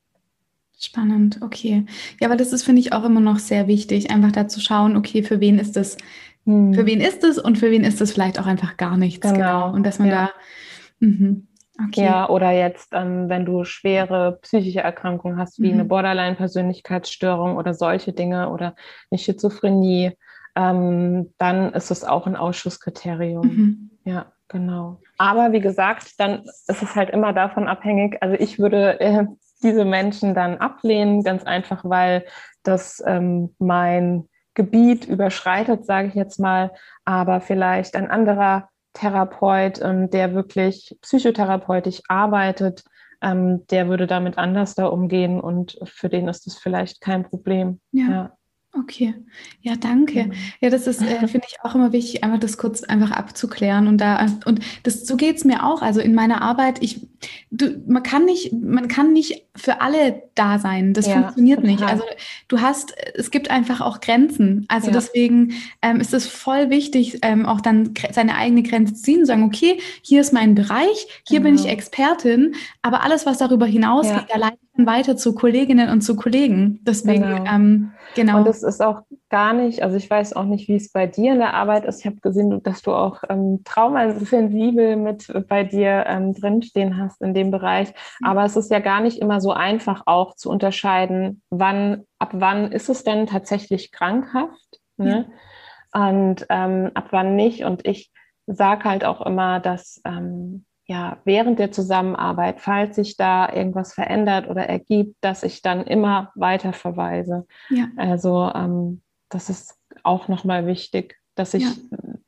Spannend, 0.80 1.40
okay. 1.42 1.86
Ja, 2.22 2.28
aber 2.28 2.38
das 2.38 2.54
ist, 2.54 2.64
finde 2.64 2.82
ich, 2.82 2.94
auch 2.94 3.04
immer 3.04 3.20
noch 3.20 3.40
sehr 3.40 3.68
wichtig, 3.68 4.12
einfach 4.12 4.32
da 4.32 4.48
zu 4.48 4.60
schauen, 4.60 4.96
okay, 4.96 5.24
für 5.24 5.40
wen 5.40 5.58
ist 5.58 5.76
das, 5.76 5.98
hm. 6.46 6.74
für 6.76 6.86
wen 6.86 7.02
ist 7.02 7.24
es 7.24 7.40
und 7.40 7.58
für 7.58 7.72
wen 7.72 7.84
ist 7.84 8.00
es 8.00 8.14
vielleicht 8.14 8.40
auch 8.40 8.46
einfach 8.46 8.78
gar 8.78 8.96
nichts. 8.96 9.22
Genau. 9.22 9.36
genau. 9.36 9.74
Und 9.74 9.84
dass 9.84 9.98
man 9.98 10.10
ja. 10.10 10.16
da. 10.28 11.06
Mh. 11.06 11.38
Okay. 11.90 12.06
Ja, 12.06 12.28
oder 12.30 12.52
jetzt, 12.52 12.90
ähm, 12.94 13.30
wenn 13.30 13.46
du 13.46 13.64
schwere 13.64 14.40
psychische 14.42 14.80
Erkrankungen 14.80 15.38
hast, 15.38 15.60
wie 15.60 15.68
mhm. 15.68 15.74
eine 15.74 15.86
Borderline-Persönlichkeitsstörung 15.86 17.56
oder 17.56 17.74
solche 17.76 18.14
Dinge 18.14 18.50
oder 18.50 18.76
eine 19.12 19.20
Schizophrenie, 19.20 20.14
ähm, 20.56 21.34
dann 21.38 21.74
ist 21.74 21.92
es 21.92 22.04
auch 22.04 22.26
ein 22.26 22.36
Ausschusskriterium. 22.36 23.48
Mhm. 23.48 23.90
Ja. 24.06 24.32
genau. 24.48 25.00
Aber 25.20 25.52
wie 25.52 25.60
gesagt, 25.60 26.20
dann 26.20 26.44
ist 26.68 26.82
es 26.82 26.96
halt 26.96 27.12
immer 27.12 27.34
davon 27.34 27.68
abhängig. 27.68 28.18
Also 28.22 28.36
ich 28.40 28.58
würde 28.58 29.00
äh, 29.00 29.26
diese 29.64 29.86
Menschen 29.86 30.34
dann 30.34 30.58
ablehnen, 30.58 31.24
ganz 31.24 31.44
einfach, 31.44 31.84
weil 31.84 32.26
das 32.64 33.04
ähm, 33.06 33.56
mein 33.60 34.28
Gebiet 34.54 35.06
überschreitet, 35.06 35.86
sage 35.86 36.08
ich 36.10 36.16
jetzt 36.16 36.40
mal, 36.40 36.72
aber 37.06 37.42
vielleicht 37.42 37.96
ein 37.96 38.10
anderer 38.10 38.70
Therapeut, 38.94 39.80
ähm, 39.82 40.10
der 40.10 40.34
wirklich 40.34 40.98
psychotherapeutisch 41.02 42.02
arbeitet, 42.08 42.84
ähm, 43.22 43.66
der 43.68 43.88
würde 43.88 44.08
damit 44.08 44.38
anders 44.38 44.76
da 44.76 44.88
umgehen 44.88 45.40
und 45.40 45.78
für 45.84 46.10
den 46.10 46.28
ist 46.28 46.46
das 46.46 46.58
vielleicht 46.58 47.02
kein 47.02 47.24
Problem. 47.24 47.80
ja. 47.92 48.10
ja. 48.10 48.37
Okay, 48.80 49.16
ja, 49.62 49.76
danke. 49.76 50.26
Mhm. 50.26 50.34
Ja, 50.62 50.70
das 50.70 50.88
ist, 50.88 51.02
äh, 51.02 51.28
finde 51.28 51.48
ich 51.50 51.58
auch 51.64 51.74
immer 51.76 51.92
wichtig, 51.92 52.24
einfach 52.24 52.40
das 52.40 52.58
kurz 52.58 52.84
einfach 52.84 53.12
abzuklären 53.12 53.88
und 53.88 54.00
da 54.00 54.26
und 54.46 54.60
das 54.84 55.06
so 55.06 55.16
geht 55.16 55.38
es 55.38 55.46
mir 55.46 55.66
auch. 55.66 55.82
Also 55.82 56.00
in 56.00 56.14
meiner 56.14 56.42
Arbeit, 56.42 56.84
ich, 56.84 57.08
du, 57.50 57.82
man 57.88 58.04
kann 58.04 58.26
nicht, 58.26 58.54
man 58.54 58.88
kann 58.88 59.14
nicht 59.14 59.46
für 59.56 59.82
alle 59.82 60.24
da 60.36 60.60
sein. 60.60 60.94
Das 60.94 61.08
ja, 61.08 61.14
funktioniert 61.14 61.62
total. 61.62 61.72
nicht. 61.72 61.84
Also 61.84 62.04
du 62.48 62.62
hast, 62.62 62.94
es 63.16 63.32
gibt 63.32 63.50
einfach 63.50 63.82
auch 63.82 64.00
Grenzen. 64.00 64.66
Also 64.68 64.88
ja. 64.88 64.94
deswegen 64.94 65.54
ähm, 65.82 66.00
ist 66.00 66.14
es 66.14 66.28
voll 66.28 66.70
wichtig, 66.70 67.20
ähm, 67.22 67.46
auch 67.46 67.62
dann 67.62 67.94
seine 68.12 68.36
eigene 68.36 68.64
Grenze 68.64 68.94
zu 68.94 69.04
ziehen 69.04 69.20
und 69.22 69.26
sagen, 69.26 69.44
okay, 69.44 69.80
hier 70.02 70.22
ist 70.22 70.34
mein 70.34 70.56
Bereich, 70.56 71.08
hier 71.28 71.40
genau. 71.40 71.44
bin 71.44 71.56
ich 71.56 71.62
genau. 71.62 71.74
Expertin, 71.74 72.56
aber 72.82 73.04
alles, 73.04 73.26
was 73.26 73.38
darüber 73.38 73.66
hinausgeht, 73.66 74.26
ja. 74.30 74.34
da 74.34 74.38
leite 74.38 74.58
ich 74.62 74.78
dann 74.78 74.86
weiter 74.86 75.18
zu 75.18 75.34
Kolleginnen 75.34 75.90
und 75.90 76.02
zu 76.02 76.16
Kollegen. 76.16 76.80
Deswegen, 76.84 77.24
genau. 77.24 77.46
Ähm, 77.46 77.92
genau. 78.18 78.40
Und 78.40 78.48
es 78.48 78.64
ist 78.64 78.82
auch 78.82 79.02
gar 79.30 79.54
nicht, 79.54 79.82
also 79.82 79.96
ich 79.96 80.10
weiß 80.10 80.34
auch 80.34 80.44
nicht, 80.44 80.68
wie 80.68 80.76
es 80.76 80.92
bei 80.92 81.08
dir 81.08 81.34
in 81.34 81.40
der 81.40 81.54
Arbeit 81.54 81.86
ist. 81.86 82.00
Ich 82.02 82.06
habe 82.06 82.18
gesehen, 82.18 82.62
dass 82.64 82.82
du 82.82 82.94
auch 82.94 83.24
ähm, 83.30 83.62
traumasensibel 83.64 84.98
mit 84.98 85.32
bei 85.48 85.64
dir 85.64 86.06
ähm, 86.08 86.34
drinstehen 86.34 86.98
hast 86.98 87.22
in 87.22 87.34
dem 87.34 87.52
Bereich. 87.52 87.94
Mhm. 88.20 88.28
Aber 88.28 88.44
es 88.44 88.56
ist 88.56 88.72
ja 88.72 88.80
gar 88.80 89.00
nicht 89.00 89.20
immer 89.20 89.40
so 89.40 89.52
einfach 89.52 90.04
auch 90.06 90.36
zu 90.36 90.50
unterscheiden, 90.50 91.42
wann, 91.50 92.04
ab 92.20 92.32
wann 92.34 92.72
ist 92.72 92.90
es 92.90 93.04
denn 93.04 93.28
tatsächlich 93.28 93.92
krankhaft 93.92 94.82
ne? 94.98 95.30
Ja. 95.94 96.10
und 96.10 96.46
ähm, 96.50 96.92
ab 96.94 97.08
wann 97.12 97.36
nicht. 97.36 97.64
Und 97.64 97.88
ich 97.88 98.12
sage 98.48 98.84
halt 98.86 99.06
auch 99.06 99.22
immer, 99.22 99.60
dass 99.60 100.02
ähm, 100.06 100.66
ja, 100.88 101.18
während 101.26 101.60
der 101.60 101.72
Zusammenarbeit, 101.72 102.62
falls 102.62 102.96
sich 102.96 103.18
da 103.18 103.52
irgendwas 103.52 103.94
verändert 103.94 104.50
oder 104.50 104.64
ergibt, 104.64 105.18
dass 105.22 105.44
ich 105.44 105.62
dann 105.62 105.86
immer 105.86 106.32
weiter 106.36 106.72
verweise. 106.72 107.46
Ja. 107.70 107.88
Also 107.98 108.50
ähm, 108.56 109.02
das 109.28 109.50
ist 109.50 109.78
auch 110.04 110.30
nochmal 110.30 110.66
wichtig, 110.66 111.18
dass 111.36 111.54
ich 111.54 111.64
ja. 111.64 111.72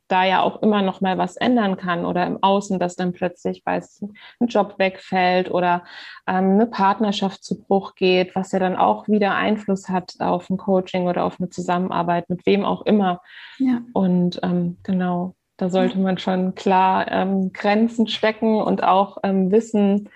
da 0.08 0.24
ja 0.24 0.42
auch 0.42 0.60
immer 0.60 0.82
noch 0.82 1.00
mal 1.00 1.16
was 1.16 1.38
ändern 1.38 1.78
kann 1.78 2.04
oder 2.04 2.26
im 2.26 2.42
Außen, 2.42 2.78
dass 2.78 2.96
dann 2.96 3.14
plötzlich, 3.14 3.62
weiß 3.64 4.04
ein 4.40 4.46
Job 4.46 4.74
wegfällt 4.76 5.50
oder 5.50 5.84
ähm, 6.26 6.50
eine 6.52 6.66
Partnerschaft 6.66 7.42
zu 7.42 7.62
Bruch 7.62 7.94
geht, 7.94 8.34
was 8.34 8.52
ja 8.52 8.58
dann 8.58 8.76
auch 8.76 9.08
wieder 9.08 9.34
Einfluss 9.36 9.88
hat 9.88 10.16
auf 10.18 10.50
ein 10.50 10.58
Coaching 10.58 11.06
oder 11.08 11.24
auf 11.24 11.40
eine 11.40 11.48
Zusammenarbeit 11.48 12.28
mit 12.28 12.44
wem 12.44 12.66
auch 12.66 12.82
immer. 12.82 13.22
Ja. 13.58 13.80
Und 13.94 14.38
ähm, 14.42 14.76
genau, 14.82 15.34
da 15.60 15.68
sollte 15.68 15.98
man 15.98 16.16
schon 16.16 16.54
klar 16.54 17.10
ähm, 17.10 17.52
Grenzen 17.52 18.08
stecken 18.08 18.56
und 18.56 18.82
auch 18.82 19.18
ähm, 19.22 19.52
wissen, 19.52 20.08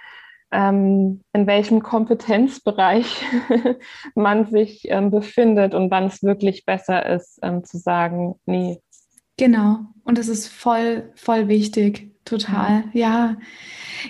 ähm, 0.50 1.20
in 1.34 1.46
welchem 1.46 1.82
Kompetenzbereich 1.82 3.22
man 4.14 4.46
sich 4.46 4.84
ähm, 4.88 5.10
befindet 5.10 5.74
und 5.74 5.90
wann 5.90 6.04
es 6.04 6.22
wirklich 6.22 6.64
besser 6.64 7.04
ist, 7.04 7.40
ähm, 7.42 7.62
zu 7.62 7.76
sagen, 7.76 8.36
nee. 8.46 8.80
Genau, 9.36 9.80
und 10.04 10.16
das 10.16 10.28
ist 10.28 10.48
voll, 10.48 11.12
voll 11.14 11.48
wichtig, 11.48 12.12
total, 12.24 12.84
ja. 12.94 13.36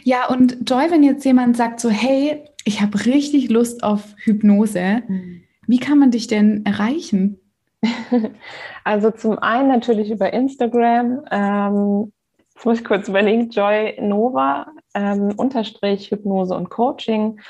Ja, 0.05 0.29
und 0.29 0.71
Joy, 0.71 0.91
wenn 0.91 1.03
jetzt 1.03 1.25
jemand 1.25 1.57
sagt 1.57 1.81
so, 1.81 1.91
hey, 1.91 2.45
ich 2.65 2.81
habe 2.81 3.07
richtig 3.07 3.51
Lust 3.51 3.83
auf 3.83 4.15
Hypnose, 4.19 5.03
mhm. 5.09 5.43
wie 5.67 5.79
kann 5.79 5.99
man 5.99 6.13
dich 6.13 6.29
denn 6.29 6.65
erreichen? 6.65 7.41
Also 8.85 9.11
zum 9.11 9.39
einen 9.39 9.69
natürlich 9.69 10.11
über 10.11 10.33
Instagram. 10.33 11.25
Ähm, 11.31 12.13
jetzt 12.55 12.67
muss 12.67 12.79
ich 12.81 12.85
kurz 12.85 13.09
überlegen, 13.09 13.49
Joy 13.49 13.97
Nova, 14.01 14.67
ähm, 14.95 15.33
Unterstrich 15.37 16.11
Hypnose 16.11 16.55
und 16.55 16.69
Coaching. 16.69 17.41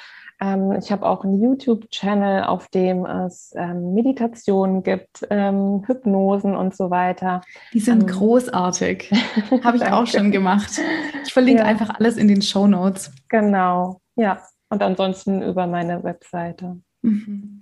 Ähm, 0.40 0.72
ich 0.72 0.90
habe 0.92 1.06
auch 1.06 1.24
einen 1.24 1.40
YouTube-Channel, 1.40 2.44
auf 2.44 2.68
dem 2.68 3.06
es 3.06 3.52
ähm, 3.56 3.94
Meditationen 3.94 4.82
gibt, 4.82 5.26
ähm, 5.30 5.82
Hypnosen 5.86 6.56
und 6.56 6.76
so 6.76 6.90
weiter. 6.90 7.40
Die 7.72 7.80
sind 7.80 8.02
ähm, 8.02 8.06
großartig. 8.06 9.10
habe 9.64 9.76
ich 9.76 9.84
auch 9.84 10.06
schon 10.06 10.30
gemacht. 10.30 10.80
Ich 11.24 11.32
verlinke 11.32 11.62
ja. 11.62 11.68
einfach 11.68 11.98
alles 11.98 12.16
in 12.16 12.28
den 12.28 12.42
Show 12.42 12.66
Notes. 12.66 13.12
Genau, 13.28 14.00
ja. 14.16 14.42
Und 14.70 14.82
ansonsten 14.82 15.42
über 15.42 15.66
meine 15.66 16.02
Webseite. 16.02 16.80
Mhm. 17.02 17.60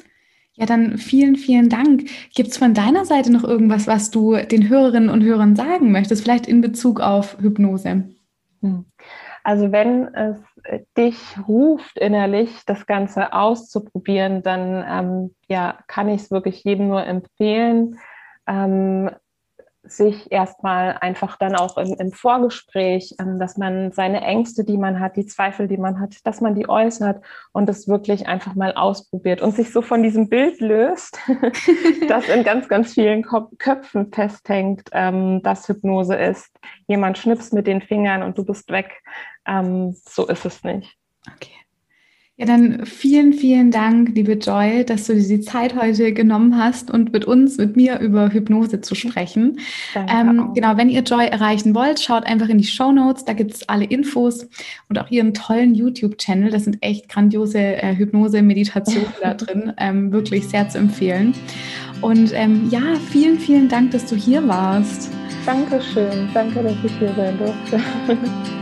Ja, 0.54 0.66
dann 0.66 0.98
vielen, 0.98 1.36
vielen 1.36 1.68
Dank. 1.68 2.04
Gibt 2.34 2.50
es 2.50 2.58
von 2.58 2.74
deiner 2.74 3.04
Seite 3.06 3.32
noch 3.32 3.44
irgendwas, 3.44 3.86
was 3.86 4.10
du 4.10 4.36
den 4.36 4.68
Hörerinnen 4.68 5.08
und 5.08 5.22
Hörern 5.22 5.56
sagen 5.56 5.92
möchtest, 5.92 6.22
vielleicht 6.22 6.46
in 6.46 6.60
Bezug 6.60 7.00
auf 7.00 7.38
Hypnose? 7.40 8.04
Hm. 8.60 8.84
Also 9.44 9.72
wenn 9.72 10.14
es 10.14 10.36
dich 10.96 11.18
ruft 11.48 11.98
innerlich, 11.98 12.64
das 12.66 12.86
Ganze 12.86 13.32
auszuprobieren, 13.32 14.42
dann 14.42 14.84
ähm, 14.88 15.34
ja, 15.48 15.78
kann 15.88 16.08
ich 16.08 16.22
es 16.22 16.30
wirklich 16.30 16.62
jedem 16.64 16.88
nur 16.88 17.04
empfehlen. 17.04 17.98
Ähm, 18.46 19.10
sich 19.84 20.30
erstmal 20.30 20.96
einfach 21.00 21.36
dann 21.36 21.56
auch 21.56 21.76
im, 21.76 21.94
im 21.98 22.12
Vorgespräch, 22.12 23.14
ähm, 23.18 23.38
dass 23.38 23.56
man 23.56 23.90
seine 23.92 24.20
Ängste, 24.20 24.64
die 24.64 24.78
man 24.78 25.00
hat, 25.00 25.16
die 25.16 25.26
Zweifel, 25.26 25.66
die 25.66 25.76
man 25.76 25.98
hat, 25.98 26.24
dass 26.24 26.40
man 26.40 26.54
die 26.54 26.68
äußert 26.68 27.22
und 27.52 27.68
es 27.68 27.88
wirklich 27.88 28.28
einfach 28.28 28.54
mal 28.54 28.74
ausprobiert 28.74 29.42
und 29.42 29.54
sich 29.54 29.72
so 29.72 29.82
von 29.82 30.02
diesem 30.02 30.28
Bild 30.28 30.60
löst, 30.60 31.18
das 32.08 32.28
in 32.28 32.44
ganz, 32.44 32.68
ganz 32.68 32.94
vielen 32.94 33.24
Köpfen 33.58 34.12
festhängt, 34.12 34.88
ähm, 34.92 35.42
dass 35.42 35.68
Hypnose 35.68 36.14
ist. 36.14 36.50
Jemand 36.86 37.18
schnippst 37.18 37.52
mit 37.52 37.66
den 37.66 37.82
Fingern 37.82 38.22
und 38.22 38.38
du 38.38 38.44
bist 38.44 38.70
weg. 38.70 39.02
Ähm, 39.46 39.96
so 40.08 40.26
ist 40.28 40.44
es 40.44 40.62
nicht. 40.62 40.96
Okay. 41.34 41.61
Ja, 42.42 42.48
dann 42.48 42.84
vielen, 42.86 43.32
vielen 43.34 43.70
Dank, 43.70 44.16
liebe 44.16 44.32
Joy, 44.32 44.84
dass 44.84 45.06
du 45.06 45.14
dir 45.14 45.28
die 45.28 45.42
Zeit 45.42 45.76
heute 45.80 46.12
genommen 46.12 46.58
hast 46.58 46.90
und 46.90 47.12
mit 47.12 47.24
uns, 47.24 47.56
mit 47.56 47.76
mir 47.76 48.00
über 48.00 48.32
Hypnose 48.32 48.80
zu 48.80 48.96
sprechen. 48.96 49.60
Ähm, 49.94 50.50
genau, 50.52 50.76
wenn 50.76 50.90
ihr 50.90 51.02
Joy 51.02 51.24
erreichen 51.26 51.72
wollt, 51.72 52.00
schaut 52.00 52.24
einfach 52.24 52.48
in 52.48 52.58
die 52.58 52.66
Show 52.66 52.90
Notes, 52.90 53.24
da 53.24 53.32
gibt 53.32 53.54
es 53.54 53.68
alle 53.68 53.84
Infos 53.84 54.48
und 54.88 54.98
auch 54.98 55.08
ihren 55.08 55.34
tollen 55.34 55.76
YouTube-Channel. 55.76 56.50
Das 56.50 56.64
sind 56.64 56.78
echt 56.80 57.08
grandiose 57.08 57.60
äh, 57.60 57.94
Hypnose-Meditationen 57.94 59.06
da 59.22 59.34
drin, 59.34 59.72
ähm, 59.78 60.10
wirklich 60.10 60.48
sehr 60.48 60.68
zu 60.68 60.78
empfehlen. 60.78 61.34
Und 62.00 62.32
ähm, 62.34 62.66
ja, 62.72 62.96
vielen, 63.12 63.38
vielen 63.38 63.68
Dank, 63.68 63.92
dass 63.92 64.06
du 64.06 64.16
hier 64.16 64.48
warst. 64.48 65.12
Dankeschön, 65.46 66.28
danke, 66.34 66.60
dass 66.60 66.74
ich 66.84 66.98
hier 66.98 67.14
sein 67.14 67.38
durfte. 67.38 67.80